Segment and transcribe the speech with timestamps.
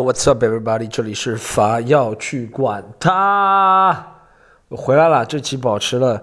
[0.00, 0.86] What's up, everybody？
[0.86, 4.06] 这里是法要去管他，
[4.68, 5.26] 我回来了。
[5.26, 6.22] 这期保持了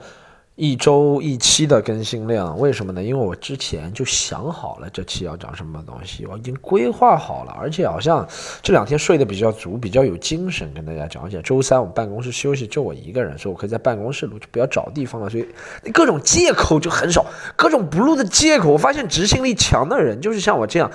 [0.56, 3.04] 一周一期的更新量，为什么呢？
[3.04, 8.26] 因为我之前就想好了这期要讲什么东西，我已经规划好了，而且好像
[8.62, 11.22] 这两天睡得比较足，比较有精神，跟大家讲。
[11.22, 15.30] 而且周三我办公室休息，就我一个人，所以我可以在办公室录，就不要找地方了。
[15.30, 15.46] 所以
[15.92, 17.26] 各种借口就很少，
[17.58, 18.72] 各种不录的借口。
[18.72, 20.90] 我发现执行力强的人就是像我这样，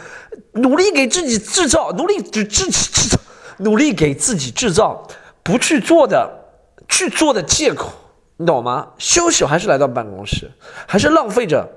[0.54, 3.18] 努力给自己制造，努力只制制造，
[3.58, 5.06] 努力给自己制造
[5.42, 6.46] 不去做的
[6.88, 7.92] 去做的借口。
[8.40, 8.88] 你懂吗？
[8.96, 10.50] 休息还是来到办公室，
[10.88, 11.68] 还是浪费着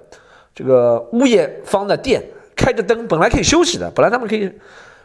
[0.55, 2.23] 这个物业方的电，
[2.55, 4.49] 开着灯，本来可以休息的，本来他们可以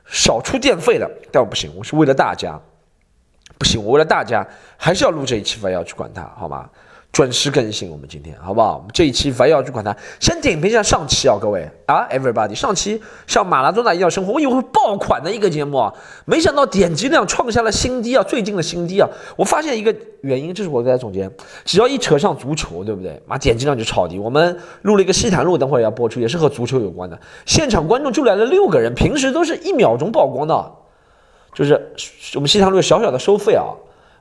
[0.07, 2.57] 少出电费的，但我不行，我是为了大家，
[3.59, 6.71] 不行，我为了大家还是要录这一期，我要去管他，好吗？
[7.11, 8.77] 准时更新，我们今天好不好？
[8.77, 15.93] 我们这一期非要去管它，先点评一下上期啊，各位啊，everybody，上期像马拉多纳一样生活，我以为会爆款的一个节目啊，
[16.27, 19.09] 没想到点击量创下了新低啊，最近的新低啊！
[19.35, 21.29] 我发现一个原因，这是我给大家总结，
[21.65, 23.21] 只要一扯上足球，对不对？
[23.27, 24.17] 妈，点击量就超低。
[24.19, 30.73] 我们录了一个西坛录，等会儿要播出，也是和足球有关的，现场观众就来了六个人，平时都是一秒钟曝光的，
[31.53, 31.75] 就是
[32.37, 33.65] 我们西坛路小小的收费啊，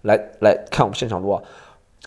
[0.02, 1.44] 来来看我们现场录啊。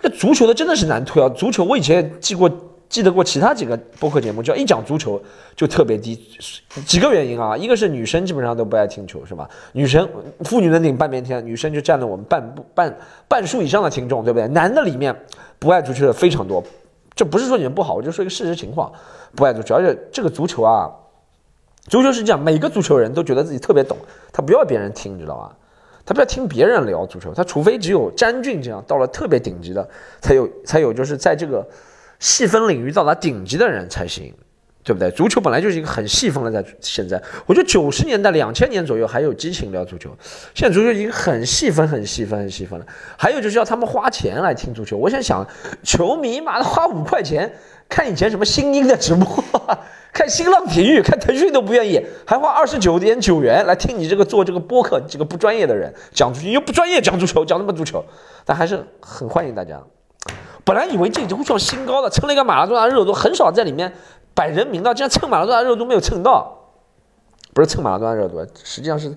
[0.01, 1.29] 这个足球的真的是难推啊！
[1.31, 2.51] 足球我以前记过，
[2.89, 5.21] 记得过其他几个播客节目，只要一讲足球
[5.55, 6.19] 就特别低。
[6.87, 9.49] 几个原因啊，一个是女生基本上都不爱听球，是吧？
[9.73, 10.09] 女生
[10.41, 12.97] 妇女能顶半边天，女生就占了我们半部半
[13.29, 14.49] 半数以上的听众，对不对？
[14.49, 15.15] 男的里面
[15.59, 16.65] 不爱足球的非常多，
[17.15, 18.91] 这不是说你们不好，我就说一个事实情况，
[19.37, 20.91] 不爱足球，而且这个足球啊，
[21.89, 23.99] 足球是这样，每个足球人都觉得自己特别懂，
[24.33, 25.55] 他不要别人听，你知道吧？
[26.11, 29.89] 他不要听别人聊足球，他除非只有詹俊这样到了特别顶级的，
[30.21, 31.65] 才有才有就是在这个
[32.19, 34.35] 细分领域到达顶级的人才行，
[34.83, 35.09] 对不对？
[35.13, 40.11] 足球本来就是一个很细分的，在现在，我觉得九十年代、两千年左右还有激情聊足球，
[40.53, 42.85] 现在足球已经很细分、很细分、很细分了。
[43.17, 45.47] 还有就是要他们花钱来听足球，我想想，
[45.85, 47.53] 球迷嘛花五块钱
[47.91, 49.27] 看以前什么新英的直播。
[50.13, 58.05] 看新浪体育，看腾讯都不愿意，还花二十九点九元来听你这个做这个播客这个不专业的人讲足球，又不专业讲足球，讲什么足球？
[58.45, 59.81] 但还是很欢迎大家。
[60.65, 63.93] 本来以为这已经会创新高的，蹭了一个马拉多纳热度，很少在里面
[64.35, 66.59] 摆人名的，竟然蹭马拉多纳热度没有蹭到，
[67.55, 69.17] 不是蹭马拉多纳热度，实际上是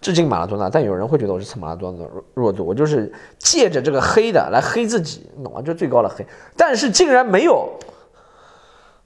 [0.00, 0.70] 致敬马拉多纳。
[0.70, 2.04] 但有人会觉得我是蹭马拉多纳
[2.34, 5.60] 热度，我就是借着这个黑的来黑自己，懂吗？
[5.60, 6.24] 就最高的黑，
[6.56, 7.68] 但是竟然没有。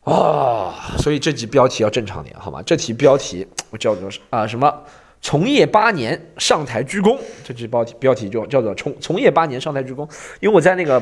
[0.04, 2.60] 啊，所以这集标题要正常点，好吗？
[2.66, 4.82] 这题标题我 叫做啊什么？
[5.20, 7.16] 从业八年上台鞠躬。
[7.44, 10.02] 这集标题标题就叫做从从业八年上台鞠躬。
[10.41, 11.00] 因为我在那个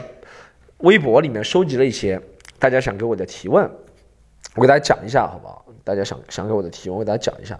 [0.78, 2.20] 微博里面收集了一些
[2.58, 3.64] 大家想给我的提问，
[4.54, 5.64] 我给大家讲一下，好不好？
[5.82, 7.58] 大家想想给我的提问，我给大家讲一下。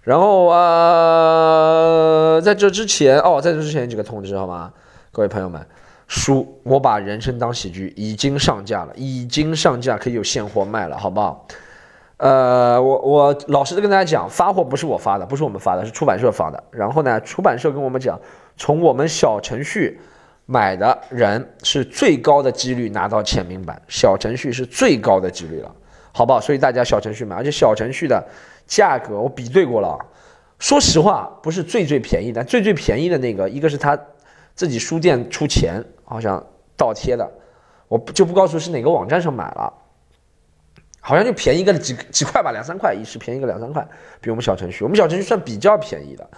[0.00, 4.72] 然后啊，在这之前哦，在这之前几个通知，好吗？
[5.10, 5.66] 各位朋友们。
[6.06, 11.46] 书，我把人生当喜剧已经上架了，已经上架可以有现货卖了，好不好？
[12.18, 16.62] 呃，我我老实的跟大家讲，发货不是我发的，不是我们发的，是出版社发的。
[16.70, 18.20] 然后呢，出版社跟我们讲，
[18.56, 19.98] 从我们小程序
[20.46, 25.74] 买的人是最高的几率拿到签名版，小程序是最高的几率了，
[26.12, 26.40] 好不好？
[26.40, 28.24] 所以大家小程序买，而且小程序的
[28.66, 29.98] 价格我比对过了，
[30.60, 33.98] 说实话不是最最便宜的，最最便宜的那个，一个是他
[34.54, 35.84] 自己书店出钱。
[36.04, 36.44] 好像
[36.76, 37.26] 倒贴的，
[37.88, 39.72] 我就不告诉是哪个网站上买了，
[41.00, 43.82] 好像就便宜个几几块吧，两三块，一是便宜个两三块，
[44.20, 46.28] 比我们小程序，我们小程序算比较便宜的。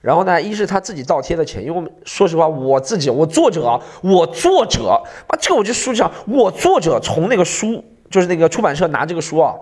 [0.00, 9.54] 然后呢，一是他自己倒贴的钱，因为我们说实话，我自己我作者，我作者啊，这个我就书上，我作者从那个书就是那个出版社拿这个书啊，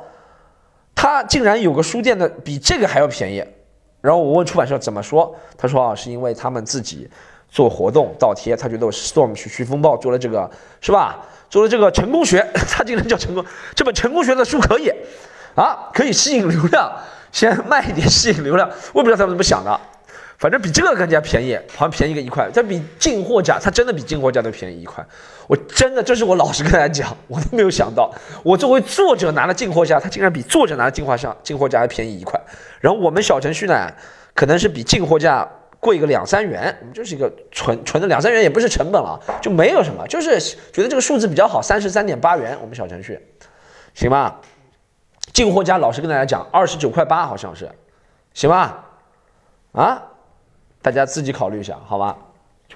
[0.94, 3.44] 他竟然有个书店的比这个还要便宜。
[4.00, 7.06] 然后我问出版社怎么说，他说啊，是因为他们自己。
[7.50, 10.50] 做活动倒贴，他觉得我 Storm 去徐风暴做了这个
[10.80, 11.18] 是吧？
[11.50, 13.42] 做了这个成功学， 他竟然叫成功，
[13.74, 14.92] 这本成功学的书可以
[15.54, 16.92] 啊，可以吸引流量，
[17.32, 18.68] 先卖一点吸引流量。
[18.92, 19.80] 我不知道他们怎么想的，
[20.36, 25.02] 反正比这个更加便宜，好像便宜个一块，但比进货价，它真的比进货价都便宜一块。
[25.46, 28.12] 我真的，这是我老实跟大家讲，我都没有想到，
[28.42, 32.38] 我作为作者拿了进货价，他竟然比作者拿的进货价进货价还便宜一块。
[32.78, 33.90] 然后我们小程序呢，
[34.34, 35.48] 可能是比进货价。
[35.80, 40.40] 贵个两三元，我们就是一个纯纯的两三元，也不是成本了，就没有什么，就是
[40.72, 43.20] 觉得这个数字比较好，三十三点八元，我们小程序，
[43.94, 44.40] 行吧？
[45.32, 47.70] 进货价老实跟大家讲，二十九块八好像是，
[48.34, 48.84] 行吧？
[49.72, 50.02] 啊，
[50.82, 52.16] 大家自己考虑一下，好吧？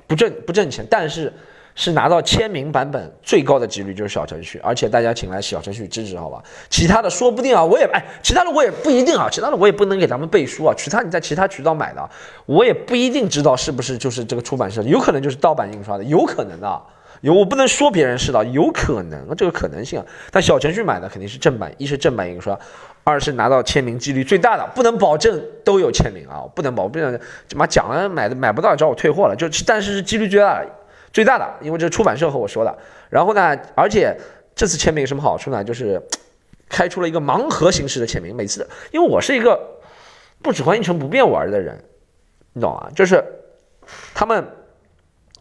[0.07, 1.33] 不挣不挣钱，但是
[1.75, 6.43] 是拿到签名版本最高的几率就是小程序，而且大家请来小程序支持，好吧？
[6.69, 10.75] 其他的说不定啊，我也哎，其他的我也不一定啊，其他的我也不能给咱们背书啊。
[10.77, 12.11] 其他你在其他渠道买的，
[12.47, 16.83] 我也不一定知道是不是就是这个出版社，有可能就是盗版印刷的，有可能的。
[17.23, 20.05] 有我不能说别人是的，有可能这个可能性啊。
[20.33, 22.59] 但小程序买的肯定是正版，一是正版印刷，
[23.05, 30.69] 二是拿到签名几率最大的，不能保证都有签名啊，不能保证，怎么讲了买的买不到找我退货了，就但是是几率最大的。
[31.12, 32.79] 最大的，因为这是出版社和我说的。
[33.11, 34.17] 然后呢，而且
[34.55, 35.62] 这次签名有什么好处呢？
[35.62, 36.03] 就是
[36.69, 38.35] 开出了一个盲盒形式的签名。
[38.35, 39.61] 每次，因为我是一个
[40.41, 41.79] 不喜欢一成不变玩的人，
[42.55, 42.88] 你懂啊？
[42.94, 43.23] 就是
[44.14, 44.43] 他们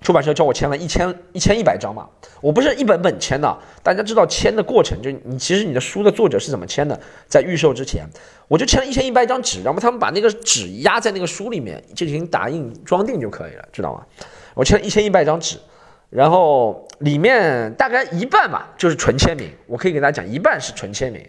[0.01, 2.09] 出版社叫我签了一千一千一百张嘛，
[2.41, 3.57] 我不是一本本签的。
[3.81, 6.99] 大家知道签的过程，就你其实你的书的作者是怎么签的？
[7.27, 8.05] 在预售之前，
[8.47, 14.05] 我就签了一千一百张纸，然后他们把那个纸压在那个书里面进行打印装订就可以了，知道吗？
[14.53, 15.57] 我签了一千一百张纸，
[16.09, 19.49] 然后里面大概一半吧，就是纯签名。
[19.67, 21.25] 我可以给大家讲，一半是纯签名，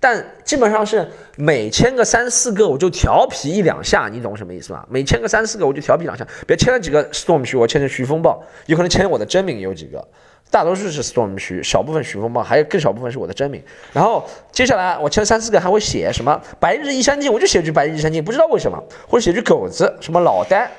[0.00, 4.84] 但基本上是每签个三四个，我就调皮一两下，你懂什么意思吗？
[4.90, 6.26] 每签个三四个，我就调皮两下。
[6.46, 10.06] 别签了几个 storm 区，我签成徐风暴，有可能签我的真名有几个，
[10.50, 13.62] 大多数是 storm 区，小部分徐风暴，还有更少部分是我的真名。
[13.92, 20.70] 然后接下来我签了三四个，还会写什么白日依山尽，我就写句白日依山尽，不知道为什么，或者写句狗子，什么老呆。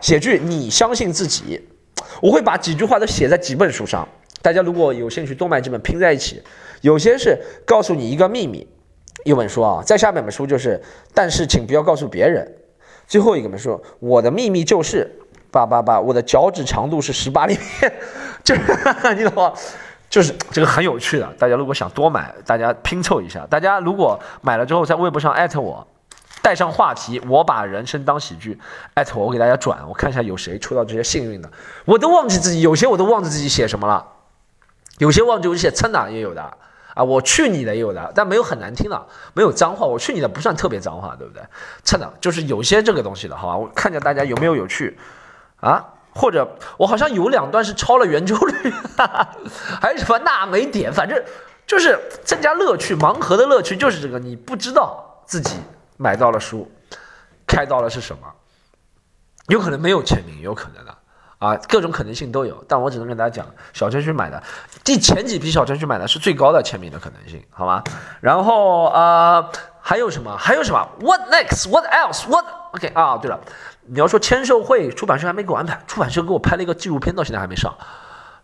[0.00, 1.60] 写句你相信自己，
[2.20, 4.06] 我会把几句话都写在几本书上。
[4.40, 6.42] 大家如果有兴趣，多买几本拼在一起。
[6.80, 8.66] 有些是告诉你一个秘密，
[9.24, 10.82] 一本书啊，在下面本书就是，
[11.14, 12.52] 但是请不要告诉别人。
[13.06, 15.08] 最后一个本书，我的秘密就是
[15.50, 17.88] 八八八，我的脚趾长度是十八厘米，
[18.42, 18.60] 就是
[19.16, 19.52] 你懂吗？
[20.10, 21.32] 就是这个很有趣的。
[21.38, 23.46] 大家如果想多买，大家拼凑一下。
[23.48, 25.86] 大家如果买了之后，在微博上艾特我。
[26.42, 28.58] 带上话题，我把人生当喜剧，
[28.94, 31.48] 艾特我，我给大家转，我看一下有谁抽到这些幸运的，
[31.84, 34.04] 我都忘记自己，有些我都忘记自己写什么了，
[34.98, 36.42] 有些忘记我写蹭的也有的
[36.94, 41.42] 啊，我去你的也有的，但没有很难听的，没有脏话，我去你的不算特别脏话，对不对？
[41.84, 43.56] 蹭的就是有些这个东西的，好吧？
[43.56, 44.98] 我看见大家有没有有趣
[45.60, 45.84] 啊？
[46.14, 48.70] 或者我好像有两段是超了圆周率，
[49.80, 51.22] 还有什么那没点，反正
[51.66, 55.54] 就是增加乐趣，盲盒的乐趣就是这个，你不知道自己。
[56.02, 56.68] 买到了书，
[57.46, 58.26] 开到了是什么？
[59.46, 60.98] 有可能没有签名，有可能的
[61.38, 62.64] 啊，各种可能性都有。
[62.66, 64.42] 但我只能跟大家讲，小程序买的
[64.82, 67.84] 第前几批小程序买的是最高的签名的可能性，好吗？
[68.20, 69.48] 然后呃，
[69.80, 70.36] 还有什么？
[70.36, 71.68] 还有什么？What next?
[71.70, 72.28] What else?
[72.28, 72.46] What?
[72.72, 73.38] OK 啊，对了，
[73.86, 77.76] 你要说签售会，出版社还没给我安排，出版社给我拍了一个纪录片，到现在还没上，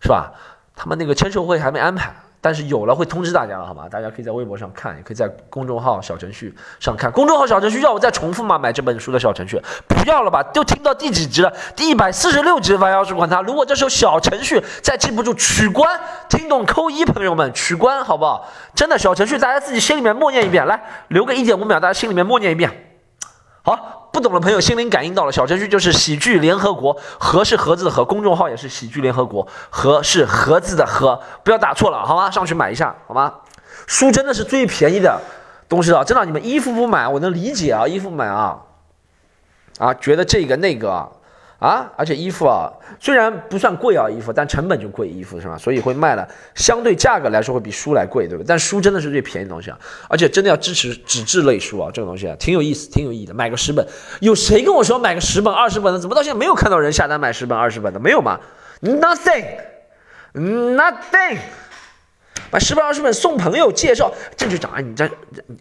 [0.01, 0.31] 是吧？
[0.75, 2.13] 他们那个签售会还没安排。
[2.41, 3.87] 但是有了会通知大家了，好吗？
[3.89, 7.11] 大家可以在微博上看，也可以在公众号小程序上看。
[7.11, 8.57] 公众号小程序要我再重复吗？
[8.57, 10.41] 买这本书的小程序不要了吧？
[10.53, 11.53] 都听到第几集了？
[11.75, 12.77] 第一百四十六集。
[12.77, 15.99] 凡要是管他，如果这时候小程序再记不住取关，
[16.29, 18.47] 听懂扣一，朋友们取关好不好？
[18.73, 22.71] 真的小程序，大家自己心里面默念一遍，来留个一点五秒，大家心里面默念一遍。
[23.63, 32.29] 好，不懂的朋友心灵感应到了，小程序就是喜剧联合国，盒是盒子的盒，公众号也是喜剧联合国，盒是盒子的盒，不要打错了，好吗？
[32.31, 33.33] 上去买一下，好吗？
[33.87, 35.21] 书真的是最便宜的
[35.67, 38.57] 东西了，真的，你们衣服不买，我能理解啊，衣服买啊，
[39.77, 41.11] 啊，觉得这个那个。
[41.59, 42.71] 啊，而且衣服啊，
[43.01, 45.57] 虽然不算贵啊，衣服，但成本就贵，衣服是吧？
[45.57, 46.25] 所以会卖了，
[46.55, 48.47] 相对价格来说会比书来贵，对不对？
[48.47, 49.77] 但书真的是最便宜的东西啊，
[50.07, 53.33] 而且真的要支持纸质类书啊，这个东西啊，挺有意思，挺有意义的。
[53.33, 53.85] 买个十本，
[54.21, 55.99] 有谁跟我说买个十本、二十本的？
[55.99, 57.99] 怎么到现在没有看到人下单买十本、二十本的？
[57.99, 58.39] 没有吗
[58.81, 61.37] ？Nothing，nothing。
[62.51, 65.07] 买十本二十本送朋友介绍，这就讲哎，你这，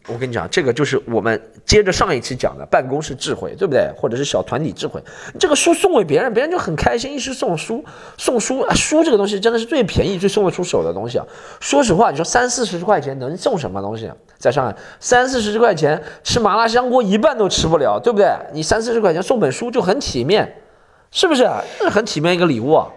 [0.06, 3.90] 我跟你讲，这个就是我们接着上一期讲的办公室智慧，对不对？
[3.94, 5.02] 或者是小团体智慧，
[5.38, 7.12] 这个书送给别人，别人就很开心。
[7.12, 7.84] 一是送书，
[8.16, 11.26] 送书啊，书这个东西真的是最便宜、最送得出手的东西啊。
[11.60, 14.10] 说实话，你说三四十块钱能送什么东西？
[14.38, 18.26] 在上海，三四十块钱吃麻辣香锅一半都吃不了，对不对？
[18.52, 20.62] 你三四十块钱送本书就很体面，
[21.10, 21.46] 是不是？
[21.78, 22.88] 这是很体面一个礼物，啊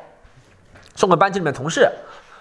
[0.96, 1.90] 送给班级里面同事，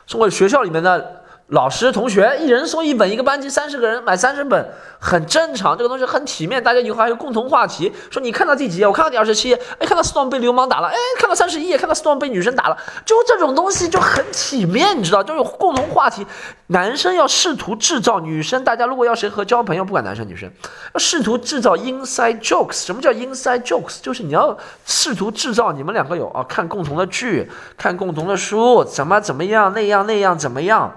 [0.06, 1.19] 送给学校里面的。
[1.50, 5.76] 老师、同学一人送一本，一个班级三十个人买三十本，很正常。
[5.76, 7.92] 这个东西很体面，大家以后还有共同话题。
[8.08, 8.86] 说你看到第几页？
[8.86, 9.60] 我看到第二十七页。
[9.80, 10.86] 哎，看到 Storm 被流氓打了。
[10.86, 12.76] 哎，看到三十一页，看到 Storm 被女生打了。
[13.04, 16.24] 就这种东西就很体面，你知道，就有共同话题。
[16.68, 20.48] 男生要试图制造女生，大家如果要谁和交朋友，不管男生女生，
[20.94, 22.84] 要试图制造 inside jokes。
[22.84, 24.00] 什么叫 inside jokes？
[24.00, 30.94] 就是你要试图制造你们两个有啊，看共同的剧，看共同的书，怎么怎么样，那样那样怎么样。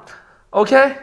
[0.54, 0.96] OK，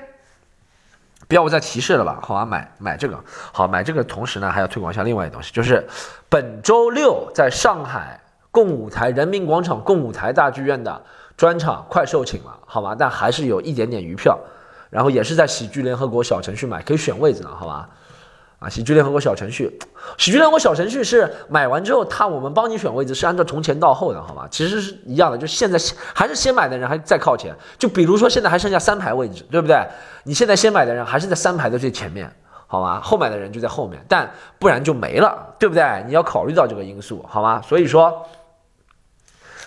[1.26, 2.20] 不要我再提示了吧？
[2.22, 3.18] 好啊，买买这个，
[3.50, 4.04] 好买这个。
[4.04, 5.84] 同时呢，还要推广一下另外一个东西，就是
[6.28, 8.20] 本周六在上海
[8.52, 11.02] 共舞台人民广场共舞台大剧院的
[11.36, 12.94] 专场快售罄了，好吧？
[12.96, 14.38] 但还是有一点点余票，
[14.88, 17.88] 然后也是在喜剧联合国小程序买，可以选位置呢，好吧？
[18.60, 19.78] 啊，喜剧联合国小程序，
[20.18, 24.46] 喜剧联合国小程序是买完之后，他我们帮你选位置，是按照从前到后的，好吗？
[24.50, 25.78] 其实是一样的，就现在
[26.14, 27.56] 还是先买的人还再靠前。
[27.78, 29.82] 就比如说现在还剩下三排位置，对不对？
[30.24, 32.30] 你现在先买的人还是在三排的最前面，
[32.66, 33.00] 好吧？
[33.02, 36.04] 后买的人就在后面，但不然就没了，对不对？
[36.06, 37.62] 你要考虑到这个因素，好吗？
[37.66, 38.26] 所以说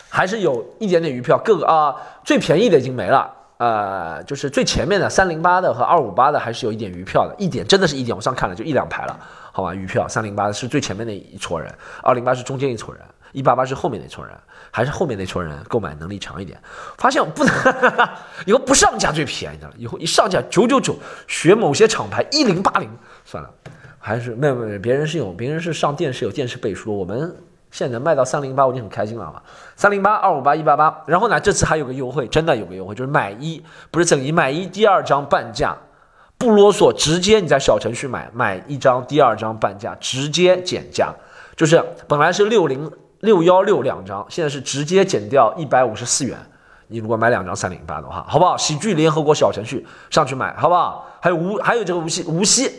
[0.08, 3.28] 还是有一点点余票，各个啊最便宜的已经没了。
[3.63, 9.17] 呃，就是最前面的三零八的和二五八的还是有一点余票的，一点真的是一点，我上看了就一两排了，
[9.53, 9.74] 好吧？
[9.74, 13.01] 余票三零八是最前面那一撮人，二零八是中间一撮人，
[13.32, 14.36] 一八八是后面那撮人，
[14.70, 16.60] 还是后面那撮人购买能力强一点。
[16.98, 17.53] 发现不能
[18.46, 22.89] 以后不上架最便宜的了，以后一上架九九九，学某些厂牌一零八零，
[23.24, 23.50] 算了，
[23.98, 27.34] 还是没有没有，别人是有别人是上电视有电视背书，我们。
[27.74, 29.42] 现在能卖到三零八，我已经很开心了嘛。
[29.75, 35.75] 三零八二五八一八八，然后呢，这次还有个优惠，真的有个优惠，就是买一不是赠一，买一第二张半价，
[36.38, 41.12] 不啰嗦，直接你在小程序买，买一张第二张半价，直接减价，
[41.56, 46.38] 就是本来是六零六幺六两张，现在是直接减掉一百五十四元。
[46.89, 48.56] 你如果买两张三零八的话，好不好？
[48.56, 51.08] 喜剧联合国小程序上去买，好不好？
[51.20, 52.70] 还有无还有这个无锡无锡。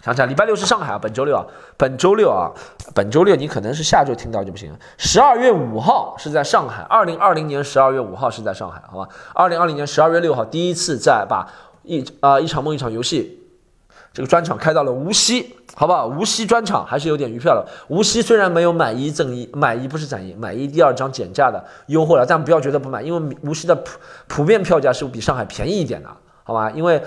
[0.00, 1.44] 想起来，礼拜六是上海啊，本周六啊，
[1.76, 2.52] 本周六啊，
[2.94, 4.78] 本周六你可能是下周听到就不行了。
[4.96, 9.08] 十二月五号是在上海，二零二零年十二月五号是在上海，好吧？
[9.34, 11.52] 二零二零年十二月六号第一次在把
[11.82, 13.42] 一啊一场梦一场游戏
[14.12, 16.06] 这个专场开到了无锡，好不好？
[16.06, 17.66] 无锡专场还是有点余票的。
[17.88, 26.08] 无锡虽然没有买一赠一，买一不是攒一，买一第二张减价的优惠了，但不要觉得不买，因为无锡的普普遍票价是比上海便宜一点的，
[26.44, 26.70] 好吧？
[26.70, 27.02] 因为。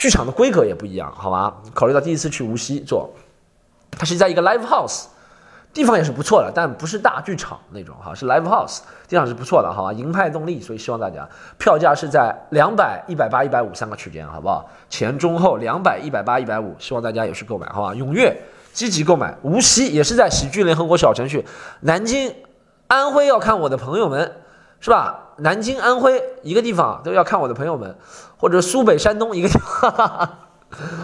[0.00, 1.54] 剧场的规格也不一样，好吧？
[1.74, 3.10] 考虑到第一次去无锡做，
[3.90, 5.04] 它是在一个 live house，
[5.74, 9.92] 地方也是不错的，但不是大剧场那种哈，是 live house，地方是不错的，好吧？
[9.92, 11.28] 银派动力，所以希望大家
[11.58, 14.66] 票价是在两百、一百八、一百五三个区间，好不好？
[14.88, 17.92] 前中后两百、一百八、一百五，希望大家也是购买，好吧？
[17.92, 18.34] 踊跃
[18.72, 19.36] 积极购买。
[19.42, 21.44] 无锡也是在喜剧联合国小程序，
[21.80, 22.34] 南京、
[22.86, 24.36] 安徽要看我的朋友们。
[24.82, 25.29] 是吧？
[25.40, 27.96] 南京、安徽一个地方都要看我的朋友们，
[28.36, 30.38] 或者苏北、山东一个地方，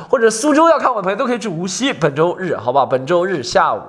[0.08, 1.92] 或者苏州要看我的朋友都可以去无锡。
[1.92, 2.86] 本周日，好不好？
[2.86, 3.80] 本周日下午，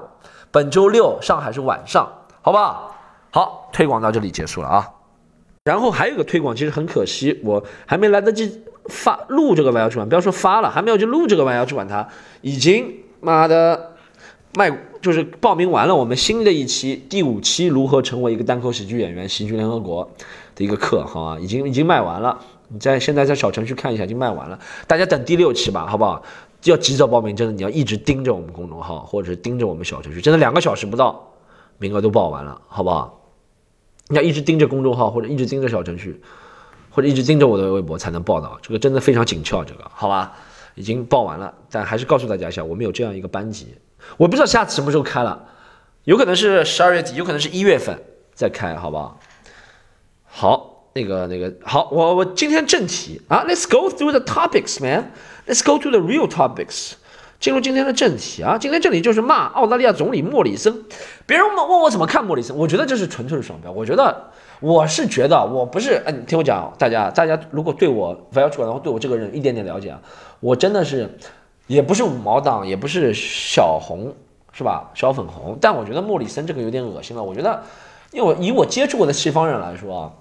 [0.52, 2.08] 本周六上海是晚上，
[2.42, 2.96] 好不好？
[3.32, 4.90] 好，推广到这里结束了啊。
[5.66, 12.08] 然后还有个推广，其实很可惜，我还没来得及发录这个弯腰去玩，不要说发了，还没有去录这个弯腰去玩，它
[12.42, 13.97] 已经妈的。
[14.58, 20.10] 卖就是报名完了，我们新的一期第五期如何成为一个单口喜剧演员，喜剧联合国
[20.56, 22.40] 的一个课，好吧，已经已经卖完了。
[22.70, 24.60] 你在现在在小程序看一下，已经卖完了。
[24.88, 26.24] 大家等第六期吧，好不好？
[26.64, 31.34] 要及早报名，真的你要一直盯着我们公众号，或者是盯着我们小程序，真的两个小时不到，
[31.78, 33.22] 名额都报完了，好不好？
[34.08, 36.20] 你要一直盯着公众号，或者一直盯着小程序，
[36.90, 38.58] 或者一直盯着我的微博才能报道。
[38.64, 40.34] 这个真的非常紧俏，这个好吧？
[40.74, 43.76] 已经报完了，但还是告诉大家一下，我们有这样一个班级。
[44.18, 45.46] 我不知道下次什么时候开了，
[46.06, 48.00] 有可能是十二月底，有可能是一月份
[48.34, 49.20] 再开，好不好？
[50.26, 55.12] 好，那个那个好，我我今天正题啊，Let's go through the topics, man.
[55.48, 56.94] Let's go to the real topics.
[57.40, 60.86] 进入今天的正题啊，今天这里就是骂澳大利亚总理莫里森。
[61.26, 63.72] 别人问问我怎么看莫里森，我觉得这是纯粹的双标。
[63.72, 70.02] 我觉得我是觉得我不是，嗯，听我讲，大家大家如果对我 v a l 然后对我这个人一点点了解啊，
[70.40, 71.10] 我真的是。
[71.68, 74.14] 也不是五毛党，也不是小红，
[74.52, 74.90] 是吧？
[74.94, 75.58] 小粉红。
[75.62, 77.22] 但我觉得莫里森这个有点恶心了。
[77.22, 77.62] 我觉得，
[78.12, 80.12] 因为我以我接触过的西方人来说啊，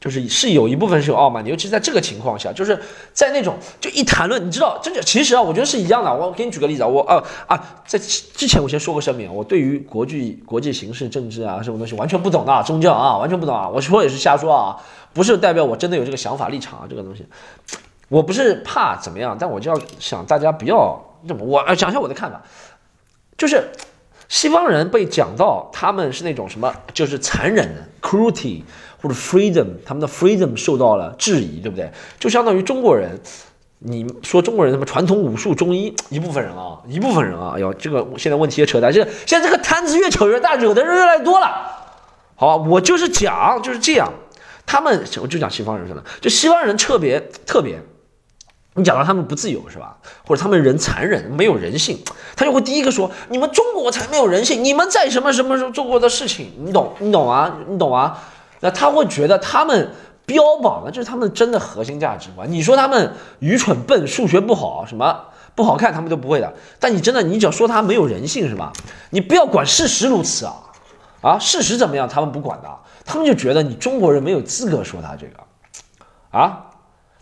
[0.00, 2.78] 就是是有一部分是有傲慢的，尤其是在这个情况下，就是
[3.12, 6.14] 在那种就一谈论，你知道，这个其实啊，我觉得是一样的。
[6.14, 14.76] 我给你举个例子啊，我啊啊，在之前我先说个声明，我对于国际国际形势、政治啊什么东西完全不懂的，宗教啊完全不懂啊，我说也是瞎说啊，
[15.12, 17.26] 不是代表我真的有这个想法立场啊，这个东西。
[18.14, 21.44] 我不是怕怎么样，但我就要想大家不要这么。
[21.44, 22.40] 我讲一下我的看法，
[23.36, 23.72] 就是
[24.28, 28.62] 西方人被讲到他们是那种什么，就是残忍的 cruelty
[29.02, 31.90] 或者 freedom，他们的 freedom 受到了质疑，对不对？
[32.20, 33.18] 就相当于中国人，
[33.80, 41.48] 你说中国人什么传统武术中医，一部分人啊，一部分人啊，哎呦，这个现在问题也扯淡，就是现在这个摊子越扯越大，惹的人越来越多了。
[42.36, 44.08] 好，我就是讲就是这样，
[44.64, 47.76] 他们我就讲西方人是的，就西方人特别特别。
[48.76, 49.96] 你讲到他们不自由是吧？
[50.26, 51.98] 或者他们人残忍没有人性，
[52.34, 58.18] 他就会第一个说你们中国才没有人性，你们在什么什么时候做过的事情，你懂你懂啊你懂啊？
[58.60, 59.90] 那他会觉得他们
[60.26, 62.50] 标榜的这是他们真的核心价值观。
[62.50, 65.20] 你说他们愚蠢笨，数学不好，什么
[65.54, 66.52] 不好看，他们都不会的。
[66.80, 68.72] 但你真的你只要说他没有人性是吧？
[69.10, 70.54] 你不要管事实如此啊，
[71.20, 72.68] 啊，事实怎么样他们不管的，
[73.04, 75.44] 他们就觉得你中国人没有资格说他这个，
[76.30, 76.70] 啊，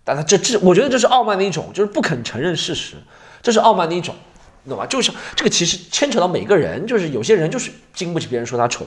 [0.05, 2.97] 但他这这，我觉得这是傲慢的一种，就是不肯承认事实，
[3.43, 4.15] 这是傲慢的一种，
[4.69, 4.87] 懂吧？
[4.87, 8.87] 就是这个其实牵扯到每个人，就是有些人就是经不起别人说他丑，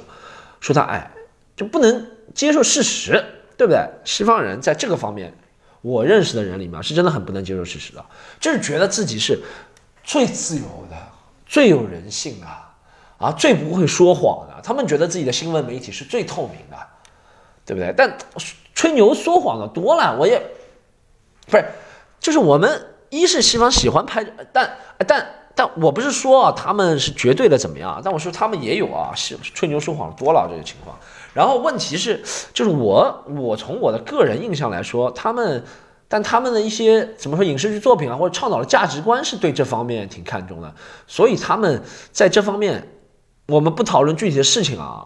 [0.60, 1.12] 说他矮，
[1.56, 3.24] 就不能接受事实，
[3.58, 3.88] 对不对？
[4.04, 5.34] 西方人在这个方面，
[5.82, 8.06] 我认识的人里面是真的很不能接受事实的，
[8.40, 9.40] 就是觉得自己是
[10.04, 10.98] 最自由的，
[11.46, 12.48] 最有人性的。
[13.18, 16.78] 啊，最不会说谎的，他们觉得自己的新闻媒体是最透明的，
[17.66, 17.94] 对不对？
[17.96, 18.14] 但
[18.74, 20.46] 吹牛说谎的多了，我也
[21.46, 21.66] 不是，
[22.20, 25.26] 就是我们一是西方喜欢拍，但但
[25.56, 28.02] 但我不是说啊，他们是绝对的怎么样？
[28.04, 30.98] 但我说他们也有啊，是吹牛说谎多了这个情况。
[31.34, 32.24] 然后问题是，
[32.54, 35.64] 就是我我从我的个人印象来说，他们，
[36.08, 40.74] 但他们的一些怎么说影视剧作品啊，或者倡导的价值观是对这方面挺看重的，
[41.08, 42.90] 所以他们在这方面。
[43.48, 45.06] 我们不讨论具体的事情啊，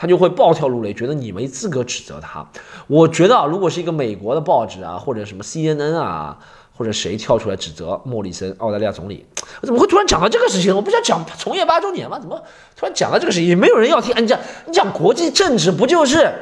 [0.00, 2.42] 他就会暴跳如雷，觉得你没资格指责他。
[2.86, 6.38] 我觉得啊，如果是一个美国的报纸啊，或者什么 CNN 啊，
[6.74, 9.26] 或者谁跳出来指责莫里森，澳大利亚总理，
[9.60, 10.74] 我怎么会突然讲到这个事情？
[10.74, 12.18] 我不是要讲从业八周年吗？
[12.18, 12.42] 怎么
[12.74, 13.46] 突然讲到这个事情？
[13.46, 14.14] 也没有人要听。
[14.16, 16.32] 你讲你讲国际政治，不就是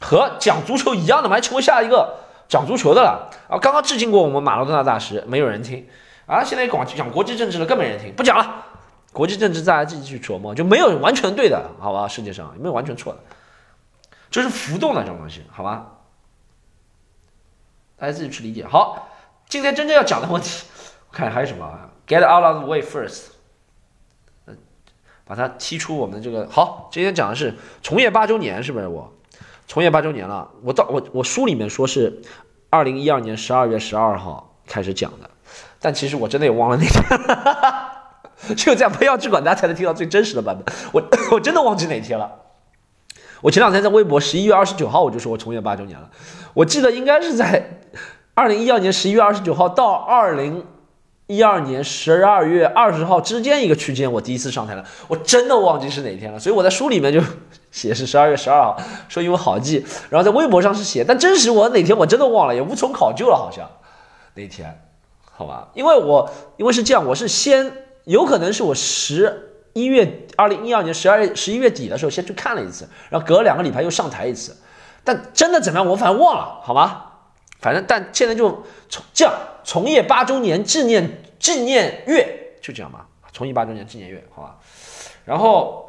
[0.00, 1.36] 和讲足球一样的吗？
[1.36, 2.16] 还成为下一个
[2.48, 3.56] 讲足球的了啊！
[3.60, 5.86] 刚刚致敬过我们马拉多纳大师，没有人听
[6.26, 6.42] 啊！
[6.42, 8.64] 现在讲讲国际政治了，更没人听，不讲了。
[9.18, 12.06] 国际政治大家自己去琢磨，就没有完全对的，好吧？
[12.06, 13.18] 世界上没有完全错的，
[14.30, 15.86] 这是浮动的这种东西，好吧？
[17.96, 18.64] 大家自己去理解。
[18.64, 19.08] 好，
[19.48, 20.64] 今天真正要讲的问题，
[21.10, 21.68] 我看还有什么
[22.06, 23.22] ？Get out of the way first，
[25.24, 26.48] 把它踢出我们的这个。
[26.48, 28.86] 好，今天讲的是从业八周年，是不是？
[28.86, 29.12] 我
[29.66, 32.22] 从业八周年了，我到我我书里面说是
[32.70, 35.28] 二零一二年十二月十二号开始讲的，
[35.80, 37.97] 但其实我真的也忘了那天。
[38.56, 40.74] 只有在不要去管，大家才能听到最真实的版本。
[40.92, 41.02] 我
[41.32, 42.30] 我真的忘记哪天了。
[43.40, 46.10] 我前两天在微博，十一月二十九号我就说我从业八周年了。
[46.54, 47.80] 我记得应该是在
[48.34, 50.66] 二零一二年十一月二十九号到二零
[51.28, 54.84] 一二年十二月二十号之间一个区间，我第一次上台了。
[55.06, 57.20] 我真的忘记是哪天了，所以我在书里面就
[57.70, 59.84] 写是十二月十二号，说因为好记。
[60.10, 63.70] 然后在微博上是写，但真实我哪天我真的忘了，也无从考究了，好像
[64.34, 64.80] 那天，
[65.30, 65.68] 好吧？
[65.74, 67.72] 因为我因为是这样，我是先。
[68.08, 74.56] 有可能是我十一月二零一二年十二月十一月底的时候先去看了一次，然后隔了两个礼拜又上台一次，
[75.04, 77.04] 但真的怎么样我反正忘了，好吗？
[77.60, 84.56] 反正但现在就从这样从业八周年纪念纪念月就这样吧，从业八周年纪念月，好吧？
[85.24, 85.84] 然后。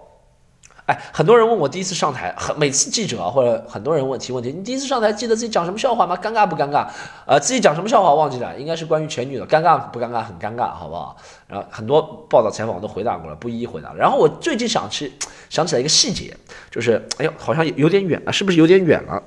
[0.89, 6.17] 哎，很多人问我第一次上台，很每次记者或者很多人问提问题，你第一次上台记得自己讲什么笑话吗？
[6.17, 6.87] 尴尬不尴尬？
[7.27, 10.23] 呃，自己讲什么笑话忘记了，应该是关于前女友，尴尬不尴尬？
[10.23, 11.15] 很尴尬，好不好？
[11.45, 13.93] 然后很多报道采访我都回答过了，不一一回答。
[13.93, 15.13] 然后我最近想起
[15.47, 16.35] 想起来一个细节，
[16.71, 19.21] 就是哎呦，好像有点远了，是不是有点远了？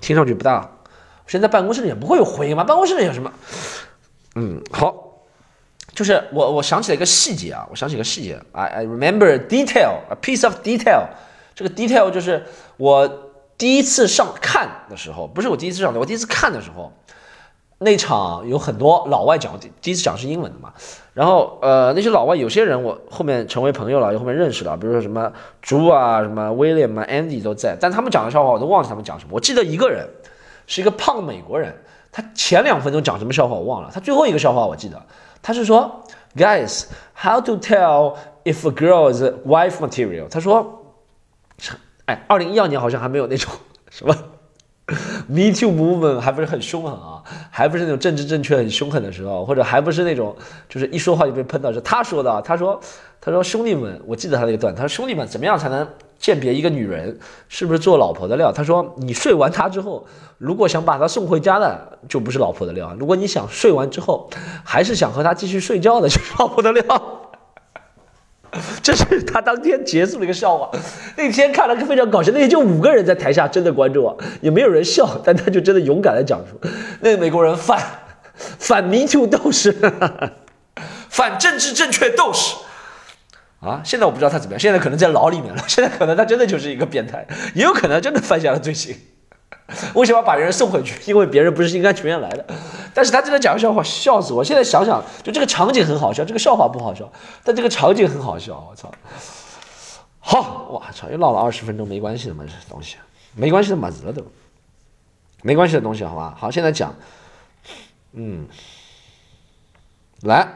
[0.00, 0.70] 听上去不大。
[1.26, 2.62] 现在办公室里也不会有回音吗？
[2.62, 3.32] 办公室里有什么？
[4.36, 5.07] 嗯，好。
[5.98, 11.08] 就是我，我想起了一个细节啊，我想起一个细节，I I remember detail a piece of detail。
[11.56, 12.40] 这个 detail 就是
[12.76, 13.10] 我
[13.56, 16.92] 第一次上看的时候，不是我第一次上的，我第一次看的时候，
[17.78, 20.72] 那场有很多老外讲，第一次讲是英文的嘛。
[21.14, 29.32] 然后呃，那些老外有些人我后面成为朋友了，又后面认识了，比如说什么朱啊、什么 William 啊、Andy 都在，但他们讲的笑话我都忘记他们讲什么。
[29.32, 30.08] 我记得一个人
[30.68, 31.74] 是一个胖美国人，
[32.12, 35.02] 他前两分钟讲什么笑话我忘了，他最后一个笑话我记得。
[35.42, 36.04] 他是说
[36.36, 40.28] ，Guys，how to tell if a girl is wife material？
[40.28, 40.94] 他说，
[42.06, 43.52] 哎，二零一二年好像还没有那种
[43.90, 44.14] 什么
[45.26, 50.34] Me Too movement，还不是很凶狠啊，还不是那种政治正确很凶狠的时候，或者还不是那种
[50.68, 51.72] 就是一说话就被喷到。
[51.72, 52.80] 是他说的，他说，
[53.20, 55.86] 他说兄弟们，我记得他那个段，他说兄弟们，怎么样才能？
[56.18, 60.04] 鉴别一个女人是不是做老婆的料，他说你睡完她之后，
[60.36, 64.28] 如果想把她送回家的，就不是老婆的料；如果你想睡完之后
[64.64, 66.84] 还是想和她继续睡觉的，就是老婆的料。
[68.82, 70.70] 这是他当天结束的一个笑话。
[71.18, 76.58] 那天看了个非常搞笑，那天就五个人在台下真的关注啊，也没有人笑，但他就真的勇敢的讲出，
[77.00, 77.78] 那美国人反
[78.58, 79.70] 反民主斗士，
[81.10, 82.56] 反政治正确斗士。
[83.60, 85.62] 啊，现在我不知道他怎么样，现在可能在牢里面了。
[85.66, 88.96] 现在可能他真的就是一个变态，也有可能真的犯下了罪行。
[89.94, 90.98] 为什么要把人送回去？
[91.06, 92.44] 因为别人不是心甘情愿来的。
[92.94, 94.42] 但是他真的讲笑话，笑死我！
[94.42, 97.10] 现在想想，就这个场景很好笑，这个笑话不好笑，
[97.44, 98.66] 但这个场景很好笑。
[98.70, 98.90] 我操！
[100.20, 102.96] 好，我操，又唠了二十分钟，没关系的嘛，这东西
[103.34, 104.24] 没关系的嘛，子了都，
[105.42, 106.34] 没关系的东西，好吧？
[106.38, 106.94] 好，现在讲，
[108.12, 108.46] 嗯，
[110.22, 110.48] 来。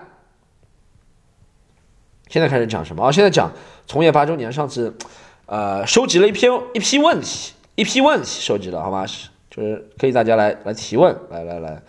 [2.33, 3.13] 现在开始讲什么啊？
[3.13, 3.53] 现在讲
[3.87, 4.97] 从业八周年，上次
[5.45, 9.05] 呃收集了一篇一批问题，一批问题收集了，好吗？
[9.51, 11.83] 就是可以大家来来提问，来来来，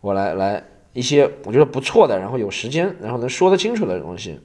[0.00, 4.40] 我来来一些我觉得不错的，然后有时间，然后能说得清楚的东西，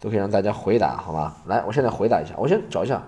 [0.00, 1.36] 都可以让大家回答，好吗？
[1.48, 3.06] 来，我现在回答一下，我先找一下。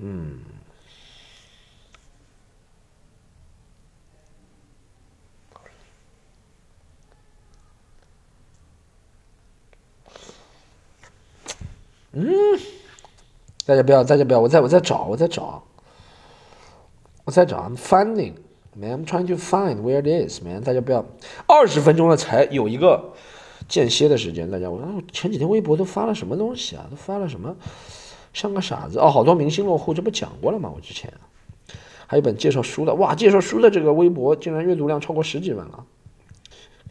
[0.00, 0.38] 嗯，
[12.12, 12.24] 嗯，
[13.66, 15.64] 大家不要，大家不要，我在我在找，我在找，
[17.24, 18.34] 我在找，I'm finding,
[18.74, 20.62] man, I'm trying to find where it is, man。
[20.62, 21.04] 大家不要，
[21.48, 23.12] 二十分钟了才有一个
[23.68, 24.80] 间歇的时间，大家，我
[25.12, 26.86] 前几天微博都发了什么东西啊？
[26.88, 27.56] 都发了什么？
[28.38, 30.70] 像个傻子哦，好多明星落户，这不讲过了吗？
[30.72, 31.12] 我之前
[32.06, 35.84] 还有本介绍书的，哇，介绍书的这个微博竟然阅读量超过十几万了，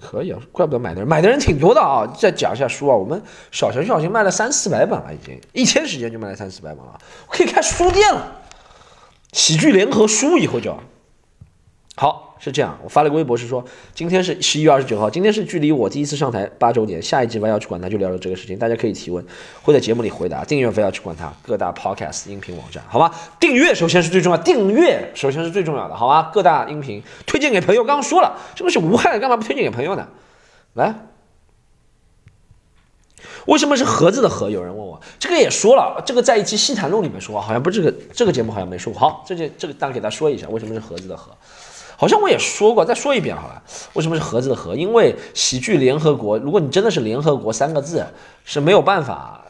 [0.02, 2.06] 可以啊，怪不得买的人买的人挺多的啊。
[2.20, 8.42] 再讲一下书啊，我们小程序已经卖了三四百本了，已经一天时间就卖了三四百本了，可以开书店了，
[9.32, 10.78] 喜剧联合书以后叫
[11.96, 12.27] 好。
[12.39, 17.02] 是这样，我发了个微博，是说今天是十一月二十九号，今天是距离我第一次上台八周年。
[17.02, 19.26] 下一集我要去管他，就聊聊这个事情，大家可以提问，
[19.62, 20.43] 会在节目里回答。
[20.43, 23.12] 订阅非要去管他，各大 podcast 音频网站，好吗？
[23.39, 26.30] 订阅首先是最重要，订阅首先是最重要的，好吗？
[26.34, 30.08] 各大音频推荐给朋友，刚刚说了，这个是无害的，干嘛不推荐给朋友呢？
[30.73, 30.93] 来，
[33.47, 34.50] 为什么是盒子的盒？
[34.50, 39.00] 有人问我，这个也说了，这个在一期西谈录里面说，好像不是这个这个节目好像没说过。
[39.00, 41.32] 好，这件这个单给大家说一下，为什么是盒子的盒？
[41.98, 43.62] 好像我也说过，再说一遍好了。
[43.94, 44.76] 为什么是盒子的盒？
[44.76, 48.06] 因为喜剧联合国，如果你真的是联合国三个字
[48.46, 49.44] 是没有办法，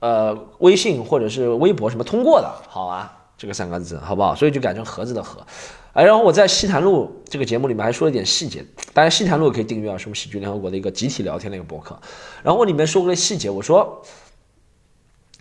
[0.00, 3.18] 呃，微信或者是微博什么通过的，好啊？
[3.36, 4.34] 这个三个字好不好？
[4.34, 5.46] 所以就改成盒子的盒。
[5.92, 11.98] 哎，然后我在西谈录这个节目里面还说了一点细节，大家西谈录可以订阅啊，是我们喜剧联合国的一个集体聊天的一个博客。
[12.42, 14.02] 然后我里面说过的细节，我说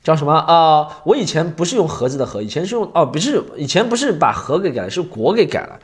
[0.04, 1.02] 叫什么啊？
[1.06, 5.80] 我以前不是用盒子的盒，以前是用哦，不是以前不是把盒给改了，是国给改了。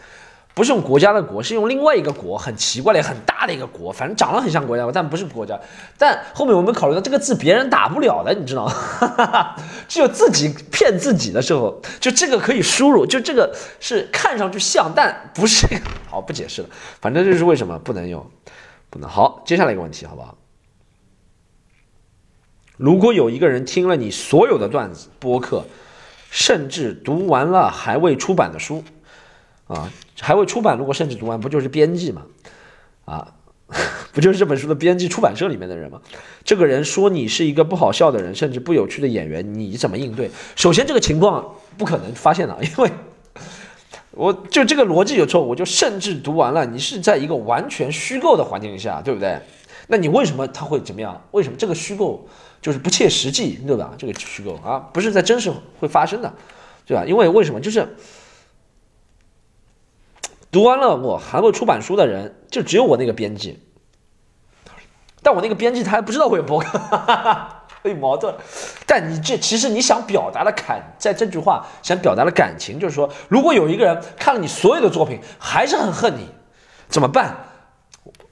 [0.56, 5.60] 不是用国家的国，是用另外一个国，很奇怪的、很大的一个国，反正长得很像国家，但不是国家。
[5.98, 9.56] 但后面我们考虑到这个字别人打不了的，你知道吗？
[9.90, 15.68] 只有自己骗自己的时候，就这个可以输入，就这个是看上去像，但不是。
[16.10, 16.70] 好，不解释了，
[17.02, 18.26] 反正这是为什么不能用，
[18.90, 19.10] 不能。
[19.10, 20.38] 好，接下来一个问题，好不好？
[22.78, 25.66] 如果有一个人听了你所有的段子、播客，
[26.30, 28.82] 甚至读完了还未出版的书。
[29.68, 32.22] 啊，还未出版，如果甚至读完，不就是编辑吗？
[33.06, 33.34] 啊，
[34.14, 36.00] 不就是这本书的编辑、出版社里面的人吗？
[36.44, 40.30] 这个人说你是一个不好笑的人，甚至不有趣的演员，你怎么应对？
[40.56, 42.92] 首先，这个情况不可能发现的，因为
[44.12, 45.56] 我就这个逻辑有错误。
[45.56, 49.40] 就甚至读完了，你是在一个完全虚构的环境下，对不对？
[49.88, 51.20] 那你为什么他会怎么样？
[51.32, 52.28] 为什么这个虚构
[52.62, 53.94] 就是不切实际，对吧？
[53.98, 56.32] 这个虚构啊，不是在真实会发生的，
[56.86, 57.04] 对吧？
[57.06, 57.60] 因为为什么？
[57.60, 57.96] 就是。
[60.56, 63.60] 读完了我还未出版书的人，就只有我那个编辑。
[65.22, 66.80] 但我那个编辑他还不知道我有博客，
[67.84, 68.34] 很矛盾。
[68.88, 76.30] 但你这其实你想表达的感，在这句话想表达的感情，就是说，如果有一个人看了你所有的作品，还是很恨你，
[76.88, 77.36] 怎么办？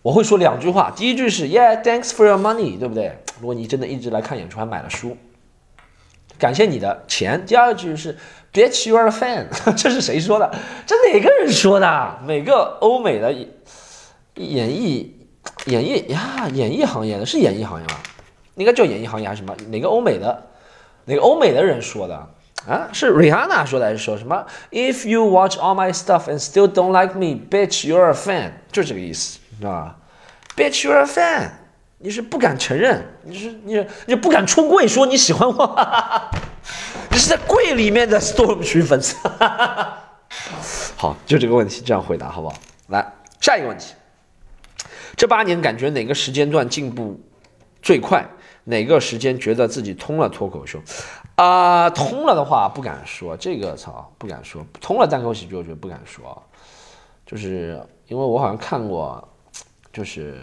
[0.01, 0.89] 我会说两句话。
[0.95, 3.17] 第一句是 Yeah，thanks for your money，对不对？
[3.41, 5.17] 如果你真的一直来看演出，还买了书，
[6.37, 7.45] 感谢你的钱。
[7.45, 8.17] 第二句是。
[8.53, 10.53] Bitch, you are a fan，这是谁说的？
[10.85, 12.19] 这哪个人说的？
[12.23, 13.33] 每个欧美的
[14.35, 15.27] 演艺
[15.65, 17.95] 演艺呀，演艺行业的是演艺行业吗？
[18.53, 19.55] 应该叫演艺行业还是什么？
[19.69, 20.49] 哪个欧美的
[21.05, 22.15] 哪个欧美的人说的
[22.67, 22.87] 啊？
[22.93, 28.11] 是 Rihanna 说的还是说什么？If you watch all my stuff and still don't like me, bitch, you are
[28.11, 29.95] a fan，就这个意思，知道吧
[30.55, 31.49] ？Bitch, you are a fan，
[32.03, 36.33] 你是不敢承认，你是你你不敢出柜说你喜欢我。
[37.09, 39.15] 你是在柜里面的 Storm 群粉丝，
[40.97, 42.55] 好，就这个问题这样回答好不好？
[42.87, 43.93] 来下一个问题，
[45.15, 47.17] 这八年感觉哪个时间段进步
[47.81, 48.27] 最快？
[48.65, 50.81] 哪个时间觉得自己通了脱口秀？
[51.35, 56.43] 啊，通了的话不敢说，这个操不敢说，通了单口喜剧我觉得不敢说，
[57.25, 59.25] 就是因为我好像看过，
[59.93, 60.41] 就是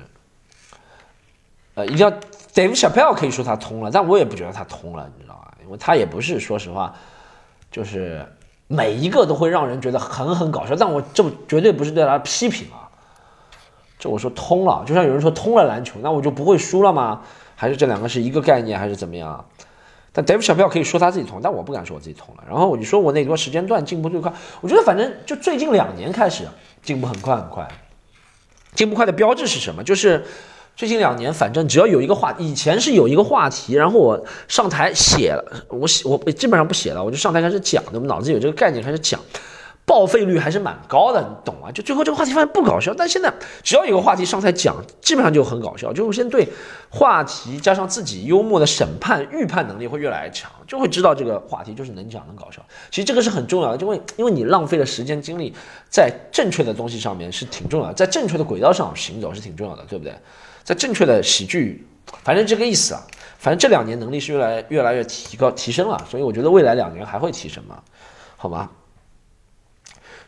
[1.87, 2.11] 一定要
[2.55, 5.77] Dave Chappelle 可以说他通了，但我也不觉得他通了，你知道吧？
[5.79, 6.95] 他也不是，说实话，
[7.71, 8.27] 就是
[8.67, 10.75] 每一个都会让人觉得很很搞笑。
[10.77, 12.91] 但我这绝对不是对他批评啊，
[13.99, 17.23] 这我说通了，就像有人说通了篮球，那我就不会输了吗？
[17.55, 19.45] 还是这两个是一个概念，还是怎么样？
[20.13, 22.43] 但 Dave Chappelle 可以说他自己通，但我不敢说我自己通了。
[22.49, 26.49] 然后我就说我那段时间段进步最快，我觉得反正就最近两年开始
[26.83, 27.69] 进步很快很快。
[28.75, 29.85] 进步快的标志是什么？
[29.85, 30.25] 就是
[30.77, 39.21] 最近两年，反正只要有一个话，以前是有一个话题，然后我上台写了，我写我基本上不写了，我就上台开始讲，我们脑子有这个概念开始讲。
[39.87, 41.73] 报废率还是蛮高的，你懂啊？
[41.73, 43.33] 就最后这个话题发现不搞笑，但现在
[43.65, 45.93] 只要有个话题上台讲，基本上就很搞笑。
[45.93, 46.47] 就先对
[46.91, 52.65] 话题加上自己幽默的审判预判能力会越来越强，就会知道这个话题就是能讲能搞笑。
[52.89, 55.53] 其实这个是很重要的，因为因为你浪费了时间精力
[55.89, 60.15] 在正确的东西上面是挺重要的，在正确的轨道上行走是挺重要的，对不对？
[60.65, 61.87] 在正确的喜剧，
[62.23, 63.03] 反正这个意思啊。
[63.39, 67.83] 反正这两年能力是越来越来越提高提升了，所以我觉得未来两年还会提升嘛，
[68.37, 68.71] 好吗？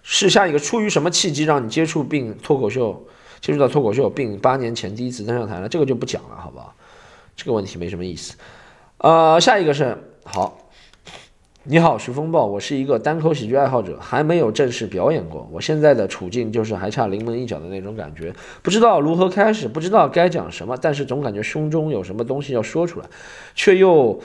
[0.02, 3.06] 是下一个出于什么契机让你接触并脱口秀，
[3.42, 5.68] 接触到脱口秀，并八年前第一次登上台了？
[5.68, 6.74] 这个就不讲了，好不好？
[7.36, 8.34] 这个问题没什么意思。
[8.96, 10.58] 呃，下一个是好，
[11.64, 15.48] 你好，徐风暴，我是一个单口喜剧爱好者，还没有正式表演过。
[15.52, 23.06] 我现在的处境就是还差临门一脚的那种感觉，不知道如何开始，不知道该讲什么，但是总感觉胸中有什么东西要说出来，
[23.54, 24.18] 却又